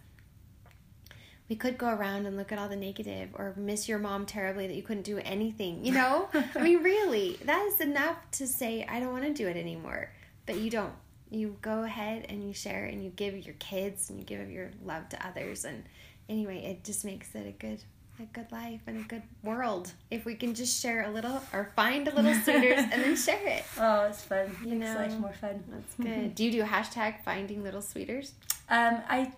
we 1.51 1.57
could 1.57 1.77
go 1.77 1.88
around 1.88 2.27
and 2.27 2.37
look 2.37 2.53
at 2.53 2.59
all 2.59 2.69
the 2.69 2.77
negative 2.77 3.31
or 3.35 3.53
miss 3.57 3.88
your 3.88 3.99
mom 3.99 4.25
terribly 4.25 4.69
that 4.69 4.77
you 4.77 4.85
couldn't 4.85 5.03
do 5.03 5.19
anything, 5.19 5.85
you 5.85 5.93
know? 5.93 6.29
I 6.55 6.62
mean, 6.62 6.85
really, 6.85 7.38
that 7.45 7.69
is 7.73 7.81
enough 7.81 8.16
to 8.33 8.47
say, 8.47 8.87
I 8.88 9.01
don't 9.01 9.11
want 9.12 9.25
to 9.25 9.35
do 9.35 9.49
it 9.49 9.57
anymore. 9.57 10.12
But 10.47 10.59
you 10.59 10.71
don't. 10.71 10.93
You 11.29 11.57
go 11.61 11.83
ahead 11.83 12.27
and 12.29 12.47
you 12.47 12.55
share 12.55 12.85
and 12.85 13.05
you 13.05 13.11
give 13.11 13.37
your 13.37 13.55
kids 13.59 14.11
and 14.11 14.19
you 14.19 14.25
give 14.25 14.51
your 14.51 14.71
love 14.85 15.09
to 15.11 15.27
others. 15.27 15.64
And 15.64 15.85
anyway, 16.29 16.64
it 16.64 16.85
just 16.85 17.05
makes 17.05 17.35
it 17.35 17.47
a 17.47 17.53
good. 17.53 17.83
A 18.20 18.24
good 18.35 18.52
life 18.52 18.80
and 18.87 18.98
a 19.00 19.09
good 19.09 19.22
world 19.42 19.92
if 20.11 20.26
we 20.26 20.35
can 20.35 20.54
just 20.54 20.83
share 20.83 21.04
a 21.04 21.11
little 21.11 21.40
or 21.54 21.70
find 21.74 22.06
a 22.06 22.14
little 22.14 22.35
sweeters 22.35 22.78
and 22.78 23.02
then 23.02 23.16
share 23.16 23.46
it. 23.46 23.64
Oh, 23.78 24.04
it's 24.04 24.22
fun. 24.22 24.54
You 24.62 24.74
Makes 24.74 24.92
know. 24.92 24.98
life 25.00 25.18
more 25.18 25.33
fun. 25.33 25.64
That's 25.70 25.94
good. 25.94 26.35
Do 26.35 26.44
you 26.44 26.50
do 26.52 26.62
hashtag 26.62 27.24
finding 27.24 27.62
little 27.62 27.80
sweeters? 27.80 28.33
Um, 28.68 28.98
I 29.09 29.33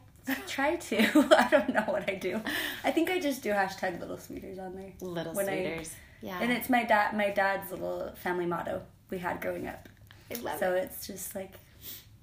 try 0.49 0.75
to. 0.77 0.99
I 1.39 1.49
don't 1.49 1.69
know 1.73 1.83
what 1.87 2.11
I 2.11 2.15
do. 2.17 2.41
I 2.83 2.91
think 2.91 3.09
I 3.09 3.21
just 3.21 3.43
do 3.45 3.51
hashtag 3.51 4.01
little 4.01 4.19
sweeters 4.19 4.59
on 4.59 4.75
there. 4.75 4.91
Little 5.01 5.33
When 5.35 5.49
I- 5.49 5.85
yeah. 6.21 6.39
And 6.41 6.51
it's 6.51 6.69
my 6.69 6.83
dad 6.85 7.17
my 7.17 7.31
dad's 7.31 7.71
little 7.71 8.11
family 8.17 8.47
motto 8.47 8.83
we 9.11 9.19
had 9.19 9.41
growing 9.41 9.69
up. 9.69 9.89
I 10.35 10.41
love 10.41 10.59
So 10.59 10.73
it. 10.75 10.85
it's 10.85 11.07
just 11.07 11.37
like 11.37 11.53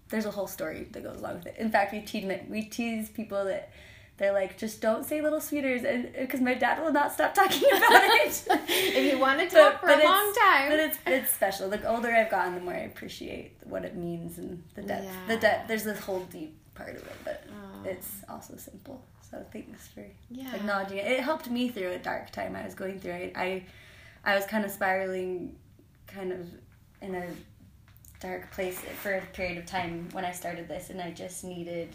there's 0.10 0.26
a 0.26 0.32
whole 0.32 0.48
story 0.48 0.88
that 0.92 1.04
goes 1.04 1.20
along 1.20 1.36
with 1.36 1.48
it. 1.48 1.56
In 1.58 1.70
fact, 1.72 1.94
we 1.94 2.02
tease 2.02 2.30
we 2.50 2.64
tease 2.64 3.08
people 3.10 3.46
that 3.46 3.72
they're 4.20 4.34
like 4.34 4.58
just 4.58 4.82
don't 4.82 5.06
say 5.06 5.22
little 5.22 5.42
sweeters 5.42 5.84
and 5.84 6.06
uh, 6.08 6.20
because 6.22 6.42
my 6.42 6.54
dad 6.54 6.84
will 6.84 6.92
not 6.92 7.12
stop 7.12 7.34
talking 7.34 7.64
about 7.76 8.04
it. 8.04 8.44
if 8.68 9.12
you 9.14 9.18
want 9.18 9.40
to 9.40 9.50
talk 9.50 9.80
for 9.80 9.88
a 9.90 10.04
long 10.04 10.34
time. 10.36 10.70
But 10.70 10.80
it's 10.80 10.98
it's 11.08 11.32
special. 11.32 11.70
The 11.70 11.84
older 11.90 12.12
I've 12.14 12.30
gotten, 12.30 12.54
the 12.56 12.62
more 12.62 12.74
I 12.76 12.80
appreciate 12.82 13.58
what 13.64 13.84
it 13.86 13.96
means 13.96 14.38
and 14.38 14.62
the 14.76 14.84
depth. 14.84 15.08
The 15.28 15.38
depth. 15.38 15.68
There's 15.68 15.84
this 15.86 16.00
whole 16.00 16.20
deep 16.26 16.56
part 16.76 16.90
of 16.92 17.02
it, 17.02 17.16
but 17.24 17.44
Aw. 17.50 17.84
it's 17.88 18.12
also 18.30 18.56
simple. 18.58 19.02
So 19.32 19.44
thanks 19.54 19.88
for 19.88 20.04
Yeah. 20.30 20.54
acknowledging 20.56 20.98
it. 20.98 21.08
It 21.12 21.20
helped 21.22 21.50
me 21.50 21.70
through 21.70 21.92
a 21.92 22.00
dark 22.00 22.32
time 22.32 22.56
I 22.56 22.64
was 22.66 22.76
going 22.76 23.00
through. 23.00 23.14
I 23.14 23.32
I, 23.36 23.64
I 24.26 24.36
was 24.36 24.46
kind 24.46 24.66
of 24.66 24.72
spiraling, 24.72 25.56
kind 26.08 26.32
of 26.34 26.46
in 27.02 27.16
a 27.16 27.26
dark 28.20 28.52
place 28.52 28.78
for 29.02 29.14
a 29.14 29.22
period 29.28 29.58
of 29.58 29.66
time 29.66 30.10
when 30.12 30.26
I 30.26 30.32
started 30.32 30.68
this, 30.68 30.90
and 30.90 31.00
I 31.02 31.12
just 31.12 31.44
needed. 31.46 31.90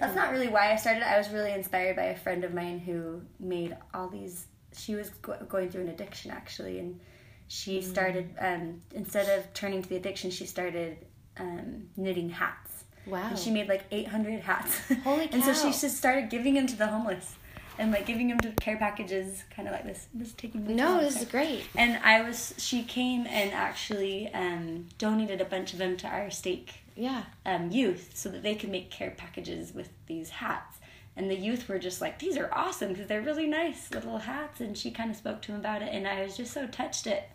That's 0.00 0.14
not 0.16 0.32
really 0.32 0.48
why 0.48 0.72
I 0.72 0.76
started. 0.76 1.02
I 1.08 1.16
was 1.18 1.30
really 1.30 1.52
inspired 1.52 1.96
by 1.96 2.04
a 2.04 2.16
friend 2.16 2.44
of 2.44 2.52
mine 2.52 2.78
who 2.80 3.22
made 3.38 3.76
all 3.92 4.08
these. 4.08 4.46
She 4.76 4.94
was 4.94 5.10
go- 5.10 5.38
going 5.48 5.68
through 5.70 5.82
an 5.82 5.88
addiction 5.88 6.30
actually, 6.30 6.78
and 6.80 7.00
she 7.48 7.78
Mm. 7.78 7.84
started 7.84 8.34
um, 8.40 8.82
instead 8.92 9.28
of 9.38 9.52
turning 9.54 9.82
to 9.82 9.88
the 9.88 9.96
addiction, 9.96 10.30
she 10.30 10.46
started 10.46 10.98
um, 11.38 11.88
knitting 11.96 12.30
hats. 12.30 12.84
Wow. 13.06 13.28
And 13.30 13.38
she 13.38 13.50
made 13.50 13.68
like 13.68 13.82
800 13.90 14.40
hats. 14.40 14.80
Holy 15.04 15.28
cow! 15.28 15.30
And 15.34 15.44
so 15.44 15.52
she 15.52 15.70
just 15.78 15.96
started 15.96 16.30
giving 16.30 16.54
them 16.54 16.66
to 16.66 16.76
the 16.76 16.86
homeless, 16.86 17.36
and 17.78 17.92
like 17.92 18.06
giving 18.06 18.28
them 18.28 18.38
to 18.40 18.50
care 18.52 18.76
packages, 18.78 19.44
kind 19.54 19.68
of 19.68 19.74
like 19.74 19.84
this. 19.84 20.06
This 20.14 20.32
taking. 20.32 20.74
no, 20.74 21.00
this 21.00 21.20
is 21.20 21.28
great. 21.28 21.64
And 21.76 21.98
I 22.02 22.22
was, 22.22 22.54
she 22.56 22.82
came 22.82 23.26
and 23.26 23.52
actually 23.52 24.32
um, 24.32 24.86
donated 24.98 25.40
a 25.40 25.44
bunch 25.44 25.72
of 25.72 25.78
them 25.78 25.96
to 25.98 26.06
our 26.08 26.30
stake 26.30 26.80
Yeah. 26.96 27.24
um, 27.44 27.70
youth 27.70 28.10
so 28.14 28.28
that 28.30 28.42
they 28.42 28.54
could 28.54 28.70
make 28.70 28.90
care 28.90 29.10
packages 29.10 29.72
with 29.74 29.90
these 30.06 30.30
hats. 30.30 30.78
And 31.16 31.30
the 31.30 31.36
youth 31.36 31.68
were 31.68 31.78
just 31.78 32.00
like, 32.00 32.18
these 32.18 32.36
are 32.36 32.48
awesome 32.52 32.88
because 32.90 33.06
they're 33.06 33.20
really 33.22 33.46
nice 33.46 33.90
little 33.92 34.18
hats. 34.18 34.60
And 34.60 34.76
she 34.76 34.90
kind 34.90 35.10
of 35.10 35.16
spoke 35.16 35.42
to 35.42 35.52
him 35.52 35.60
about 35.60 35.82
it. 35.82 35.88
And 35.92 36.06
I 36.08 36.22
was 36.22 36.36
just 36.36 36.52
so 36.52 36.66
touched 36.66 37.06
at 37.06 37.30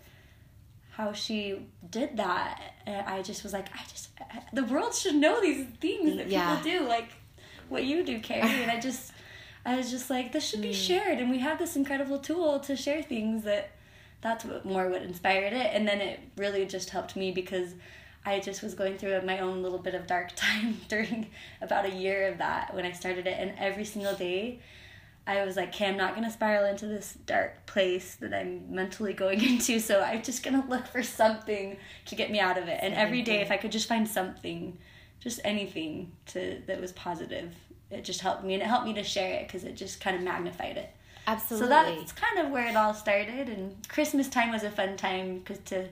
how 0.92 1.14
she 1.14 1.66
did 1.90 2.18
that. 2.18 2.62
And 2.86 3.08
I 3.08 3.22
just 3.22 3.44
was 3.44 3.54
like, 3.54 3.68
I 3.74 3.82
just, 3.90 4.10
I, 4.20 4.42
the 4.54 4.64
world 4.66 4.94
should 4.94 5.16
know 5.16 5.40
these 5.42 5.66
things 5.80 6.18
that 6.18 6.28
Yeah. 6.28 6.58
people 6.58 6.80
do, 6.80 6.88
like 6.88 7.10
what 7.70 7.86
you 7.86 8.04
do, 8.04 8.20
Carrie. 8.20 8.50
And 8.64 8.70
I 8.72 8.80
just, 8.82 9.14
I 9.66 9.78
was 9.78 9.90
just 9.92 10.10
like, 10.10 10.34
this 10.34 10.46
should 10.48 10.62
be 10.62 10.74
shared. 10.74 11.20
And 11.20 11.30
we 11.30 11.40
have 11.40 11.58
this 11.58 11.76
incredible 11.78 12.20
tool 12.20 12.60
to 12.62 12.76
share 12.76 13.02
things 13.02 13.44
that 13.44 13.72
that's 14.22 14.44
what 14.44 14.66
more 14.66 14.90
what 14.90 15.02
inspired 15.02 15.54
it 15.54 15.72
and 15.74 15.88
then 15.88 16.02
it 16.02 16.20
really 16.36 16.66
just 16.66 16.90
helped 16.90 17.16
me 17.16 17.32
because 17.32 17.74
i 18.26 18.40
just 18.40 18.62
was 18.62 18.74
going 18.74 18.98
through 18.98 19.22
my 19.22 19.40
own 19.40 19.62
little 19.62 19.78
bit 19.78 19.96
of 19.96 20.08
dark 20.08 20.32
time 20.36 20.80
during 20.88 21.28
about 21.62 21.86
a 21.86 21.92
year 21.92 22.28
of 22.28 22.38
that 22.38 22.74
when 22.74 22.86
i 22.86 22.92
started 22.92 23.28
it 23.28 23.36
and 23.40 23.54
every 23.58 23.86
single 23.86 24.16
day 24.16 24.60
i 25.28 25.44
was 25.46 25.56
like 25.56 25.70
okay 25.70 25.88
i'm 25.88 25.98
not 25.98 26.16
going 26.16 26.26
to 26.26 26.32
spiral 26.32 26.66
into 26.66 26.86
this 26.88 27.18
dark 27.26 27.66
place 27.66 28.16
that 28.16 28.34
i'm 28.34 28.74
mentally 28.74 29.14
going 29.14 29.44
into 29.44 29.80
so 29.80 30.02
i'm 30.02 30.22
just 30.22 30.44
going 30.44 30.60
to 30.62 30.68
look 30.68 30.86
for 30.88 31.04
something 31.04 31.78
to 32.06 32.16
get 32.16 32.32
me 32.32 32.40
out 32.40 32.58
of 32.58 32.68
it. 32.68 32.80
And 32.82 32.94
every 32.94 33.22
day 33.22 33.42
if 33.42 33.52
i 33.52 33.58
could 33.58 33.72
just 33.72 33.88
find 33.88 34.08
something 34.08 34.78
just 35.20 35.42
anything 35.44 36.14
to 36.28 36.62
that 36.68 36.80
was 36.80 36.94
positive 36.94 37.54
it 37.92 38.04
just 38.04 38.22
helped 38.22 38.44
me 38.44 38.54
and 38.54 38.64
it 38.64 38.68
helped 38.68 38.86
me 38.86 38.94
to 38.94 39.04
share 39.04 39.34
it 39.40 39.48
because 39.48 39.64
it 39.64 39.76
just 39.76 40.00
kind 40.00 40.16
of 40.16 40.22
magnified 40.22 40.78
it. 40.78 40.90
Absolutely. 41.28 41.68
so 41.68 41.70
that's 41.70 42.12
kind 42.12 42.40
of 42.40 42.52
where 42.52 42.68
it 42.68 42.76
all 42.76 42.94
started, 42.94 43.50
and 43.50 43.88
Christmas 43.88 44.28
time 44.28 44.52
was 44.52 44.64
a 44.64 44.72
fun 44.72 44.98
time 44.98 45.40
because 45.40 45.60
to 45.66 45.88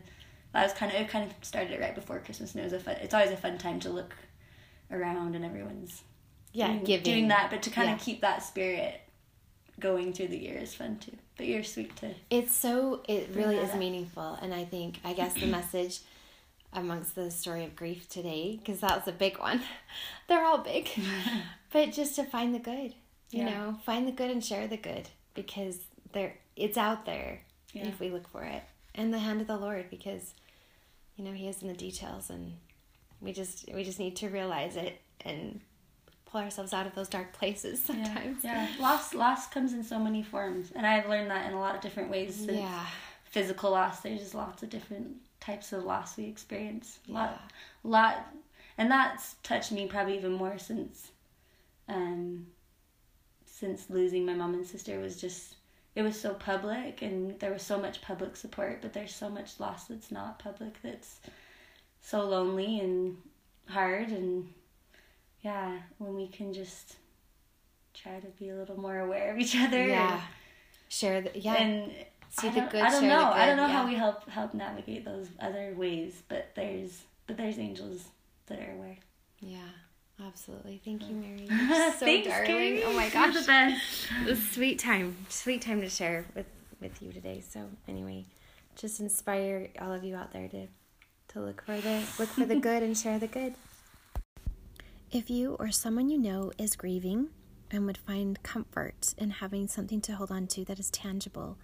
I 0.57 0.63
was 0.63 0.73
kind 0.73 0.91
of 0.91 0.99
it 0.99 1.07
kind 1.09 1.29
of 1.29 1.33
started 1.45 1.71
it 1.71 1.79
right 1.79 1.93
before 1.95 2.19
Christmas, 2.19 2.53
and 2.53 2.61
it 2.61 2.63
was 2.63 2.73
a 2.73 2.79
fun. 2.79 2.95
It's 3.01 3.13
always 3.13 3.31
a 3.31 3.37
fun 3.37 3.57
time 3.57 3.79
to 3.81 3.89
look 3.89 4.15
around 4.91 5.35
and 5.35 5.43
everyone's 5.45 6.01
yeah, 6.53 6.67
doing, 6.71 6.83
giving. 6.83 7.03
doing 7.03 7.27
that, 7.27 7.49
but 7.51 7.61
to 7.63 7.69
kind 7.69 7.89
Yeah. 7.89 7.95
of 7.95 8.01
keep 8.01 8.21
that 8.21 8.41
spirit 8.43 9.01
going 9.79 10.13
through 10.13 10.29
the 10.29 10.37
year 10.37 10.57
is 10.57 10.73
fun 10.73 10.97
too. 10.97 11.11
But 11.37 11.45
you're 11.45 11.63
sweet 11.63 11.95
too. 11.95 12.15
It's 12.31 12.55
so 12.55 13.03
it 13.07 13.29
really 13.33 13.57
is 13.57 13.69
up. 13.71 13.77
meaningful, 13.77 14.33
and 14.41 14.53
I 14.53 14.65
think 14.65 14.99
I 15.03 15.13
guess 15.13 15.33
the 15.35 15.45
message 15.57 15.99
amongst 16.73 17.15
the 17.15 17.29
story 17.31 17.63
of 17.63 17.75
grief 17.75 18.09
today, 18.09 18.57
because 18.57 18.79
that 18.81 18.97
was 18.97 19.07
a 19.07 19.11
big 19.17 19.37
one. 19.39 19.61
They're 20.27 20.43
all 20.43 20.57
big, 20.59 20.89
but 21.71 21.91
just 21.91 22.15
to 22.15 22.23
find 22.23 22.53
the 22.55 22.59
good, 22.59 22.93
you 23.31 23.43
Yeah. 23.43 23.45
know, 23.45 23.77
find 23.85 24.07
the 24.07 24.11
good 24.11 24.31
and 24.31 24.43
share 24.43 24.67
the 24.67 24.77
good 24.77 25.09
because 25.35 25.77
there 26.13 26.33
it's 26.55 26.77
out 26.77 27.05
there 27.05 27.41
Yeah. 27.73 27.87
if 27.89 27.99
we 27.99 28.09
look 28.09 28.27
for 28.27 28.43
it, 28.43 28.63
and 28.95 29.13
the 29.13 29.19
hand 29.19 29.41
of 29.41 29.47
the 29.47 29.57
Lord 29.57 29.89
because 29.91 30.33
you 31.17 31.25
know 31.25 31.33
He 31.33 31.47
is 31.47 31.61
in 31.61 31.67
the 31.67 31.73
details, 31.73 32.29
and 32.29 32.53
we 33.19 33.33
just 33.33 33.69
we 33.73 33.83
just 33.83 33.99
need 33.99 34.15
to 34.17 34.29
realize 34.29 34.77
it 34.77 35.01
and 35.21 35.59
pull 36.25 36.41
ourselves 36.41 36.73
out 36.73 36.85
of 36.85 36.95
those 36.95 37.09
dark 37.09 37.33
places 37.33 37.83
sometimes. 37.85 38.43
Yeah, 38.43 38.67
loss 38.79 39.13
loss 39.13 39.47
comes 39.47 39.73
in 39.73 39.83
so 39.83 39.99
many 39.99 40.23
forms, 40.23 40.71
and 40.75 40.85
I've 40.85 41.09
learned 41.09 41.29
that 41.31 41.47
in 41.47 41.53
a 41.53 41.59
lot 41.59 41.75
of 41.75 41.81
different 41.81 42.09
ways. 42.09 42.35
Since 42.35 42.51
Yeah. 42.51 42.85
physical 43.25 43.71
loss, 43.71 43.99
there's 44.01 44.19
just 44.21 44.35
lots 44.35 44.63
of 44.63 44.69
different 44.69 45.17
types 45.39 45.73
of 45.73 45.83
loss 45.83 46.15
we 46.17 46.25
experience. 46.25 46.99
Lot, 47.07 47.31
Yeah. 47.83 47.89
lot, 47.89 48.27
and 48.77 48.89
that's 48.91 49.35
touched 49.43 49.71
me 49.71 49.87
probably 49.87 50.15
even 50.17 50.31
more 50.33 50.57
since, 50.57 51.11
um, 51.87 52.47
since 53.45 53.89
losing 53.89 54.25
my 54.25 54.33
mom 54.33 54.53
and 54.53 54.65
sister 54.65 54.99
was 54.99 55.19
just 55.19 55.55
it 55.97 56.03
was 56.03 56.19
so 56.19 56.35
public 56.35 57.01
and 57.01 57.39
there 57.39 57.51
was 57.51 57.63
so 57.63 57.79
much 57.79 58.03
public 58.03 58.35
support, 58.35 58.83
but 58.83 58.93
there's 58.93 59.15
so 59.15 59.29
much 59.29 59.59
loss 59.59 59.85
that's 59.85 60.11
not 60.11 60.37
public 60.37 60.75
that's 60.83 61.19
so 62.01 62.23
lonely 62.23 62.79
and 62.79 63.17
hard 63.67 64.09
and 64.09 64.47
yeah, 65.41 65.79
when 65.97 66.13
we 66.13 66.27
can 66.27 66.53
just 66.53 66.97
try 67.95 68.19
to 68.19 68.27
be 68.39 68.49
a 68.49 68.55
little 68.55 68.79
more 68.79 68.99
aware 68.99 69.33
of 69.33 69.39
each 69.39 69.55
other. 69.55 69.87
Yeah. 69.87 70.21
Share 70.87 71.21
the 71.21 71.31
yeah. 71.33 71.55
And 71.55 71.91
See 72.29 72.49
the 72.49 72.61
good, 72.61 72.81
I 72.81 72.91
don't 72.91 73.07
know. 73.07 73.31
I 73.31 73.47
don't 73.47 73.57
know 73.57 73.67
how 73.67 73.87
we 73.87 73.95
help 73.95 74.29
help 74.29 74.53
navigate 74.53 75.03
those 75.03 75.27
other 75.39 75.73
ways, 75.75 76.21
but 76.27 76.51
there's 76.55 77.01
but 77.25 77.37
there's 77.37 77.57
angels 77.57 78.03
that 78.45 78.59
are 78.59 78.71
aware. 78.73 78.97
Yeah, 79.39 79.69
absolutely. 80.23 80.81
Thank 80.83 81.07
you, 81.07 81.15
Mary. 81.15 81.47
You're 81.49 81.91
so 81.93 82.05
Thanks, 82.05 82.27
darling. 82.27 82.47
Carrie. 82.47 82.83
Oh 82.83 82.93
my 82.93 83.03
You're 83.03 83.11
gosh. 83.11 83.33
the 83.35 83.41
best. 83.45 84.07
It 84.25 84.29
was 84.29 84.49
sweet 84.49 84.79
time. 84.79 85.15
Sweet 85.29 85.61
time 85.61 85.81
to 85.81 85.89
share 85.89 86.25
with 86.35 86.45
with 86.81 87.01
you 87.01 87.11
today. 87.11 87.43
So 87.47 87.61
anyway, 87.87 88.25
just 88.75 88.99
inspire 88.99 89.69
all 89.81 89.91
of 89.91 90.03
you 90.03 90.15
out 90.15 90.31
there 90.31 90.47
to 90.49 90.67
to 91.29 91.41
look 91.41 91.63
for 91.65 91.79
the 91.79 92.03
look 92.19 92.29
for 92.29 92.45
the 92.45 92.55
good 92.59 92.83
and 92.83 92.97
share 92.97 93.19
the 93.19 93.27
good. 93.27 93.55
If 95.11 95.29
you 95.29 95.55
or 95.59 95.71
someone 95.71 96.09
you 96.09 96.17
know 96.17 96.51
is 96.57 96.75
grieving 96.75 97.29
and 97.71 97.85
would 97.85 97.97
find 97.97 98.41
comfort 98.43 99.13
in 99.17 99.29
having 99.31 99.67
something 99.67 100.01
to 100.01 100.15
hold 100.15 100.31
on 100.31 100.47
to 100.47 100.65
that 100.65 100.79
is 100.79 100.89
tangible 100.91 101.57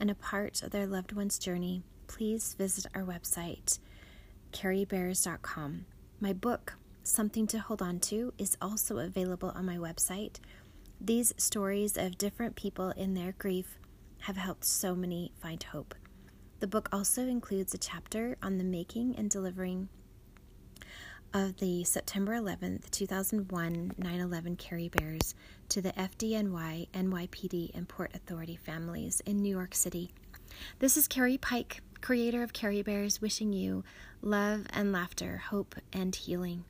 and 0.00 0.10
a 0.10 0.14
part 0.14 0.62
of 0.62 0.70
their 0.70 0.86
loved 0.86 1.12
one's 1.12 1.38
journey, 1.38 1.82
please 2.06 2.54
visit 2.54 2.86
our 2.94 3.02
website, 3.02 3.78
carriebears.com. 4.52 5.86
My 6.20 6.32
book, 6.32 6.74
Something 7.08 7.46
to 7.46 7.58
Hold 7.58 7.80
On 7.80 7.98
To, 8.00 8.34
is 8.36 8.58
also 8.60 8.98
available 8.98 9.50
on 9.54 9.64
my 9.64 9.76
website. 9.78 10.40
These 11.00 11.32
stories 11.38 11.96
of 11.96 12.18
different 12.18 12.54
people 12.54 12.90
in 12.90 13.14
their 13.14 13.32
grief 13.32 13.78
have 14.18 14.36
helped 14.36 14.66
so 14.66 14.94
many 14.94 15.32
find 15.40 15.62
hope. 15.62 15.94
The 16.60 16.66
book 16.66 16.90
also 16.92 17.22
includes 17.22 17.72
a 17.72 17.78
chapter 17.78 18.36
on 18.42 18.58
the 18.58 18.64
making 18.64 19.16
and 19.16 19.30
delivering 19.30 19.88
of 21.32 21.56
the 21.56 21.82
September 21.84 22.32
11th, 22.32 22.90
2001 22.90 23.92
9 23.96 24.20
11 24.20 24.56
Carrie 24.56 24.90
Bears 24.90 25.34
to 25.70 25.80
the 25.80 25.92
FDNY, 25.92 26.88
NYPD, 26.92 27.74
and 27.74 27.88
Port 27.88 28.10
Authority 28.12 28.56
families 28.56 29.22
in 29.24 29.38
New 29.38 29.56
York 29.56 29.74
City. 29.74 30.10
This 30.78 30.98
is 30.98 31.08
Carrie 31.08 31.38
Pike, 31.38 31.80
creator 32.02 32.42
of 32.42 32.52
Carrie 32.52 32.82
Bears, 32.82 33.22
wishing 33.22 33.54
you 33.54 33.82
love 34.20 34.66
and 34.74 34.92
laughter, 34.92 35.38
hope 35.48 35.74
and 35.90 36.14
healing. 36.14 36.66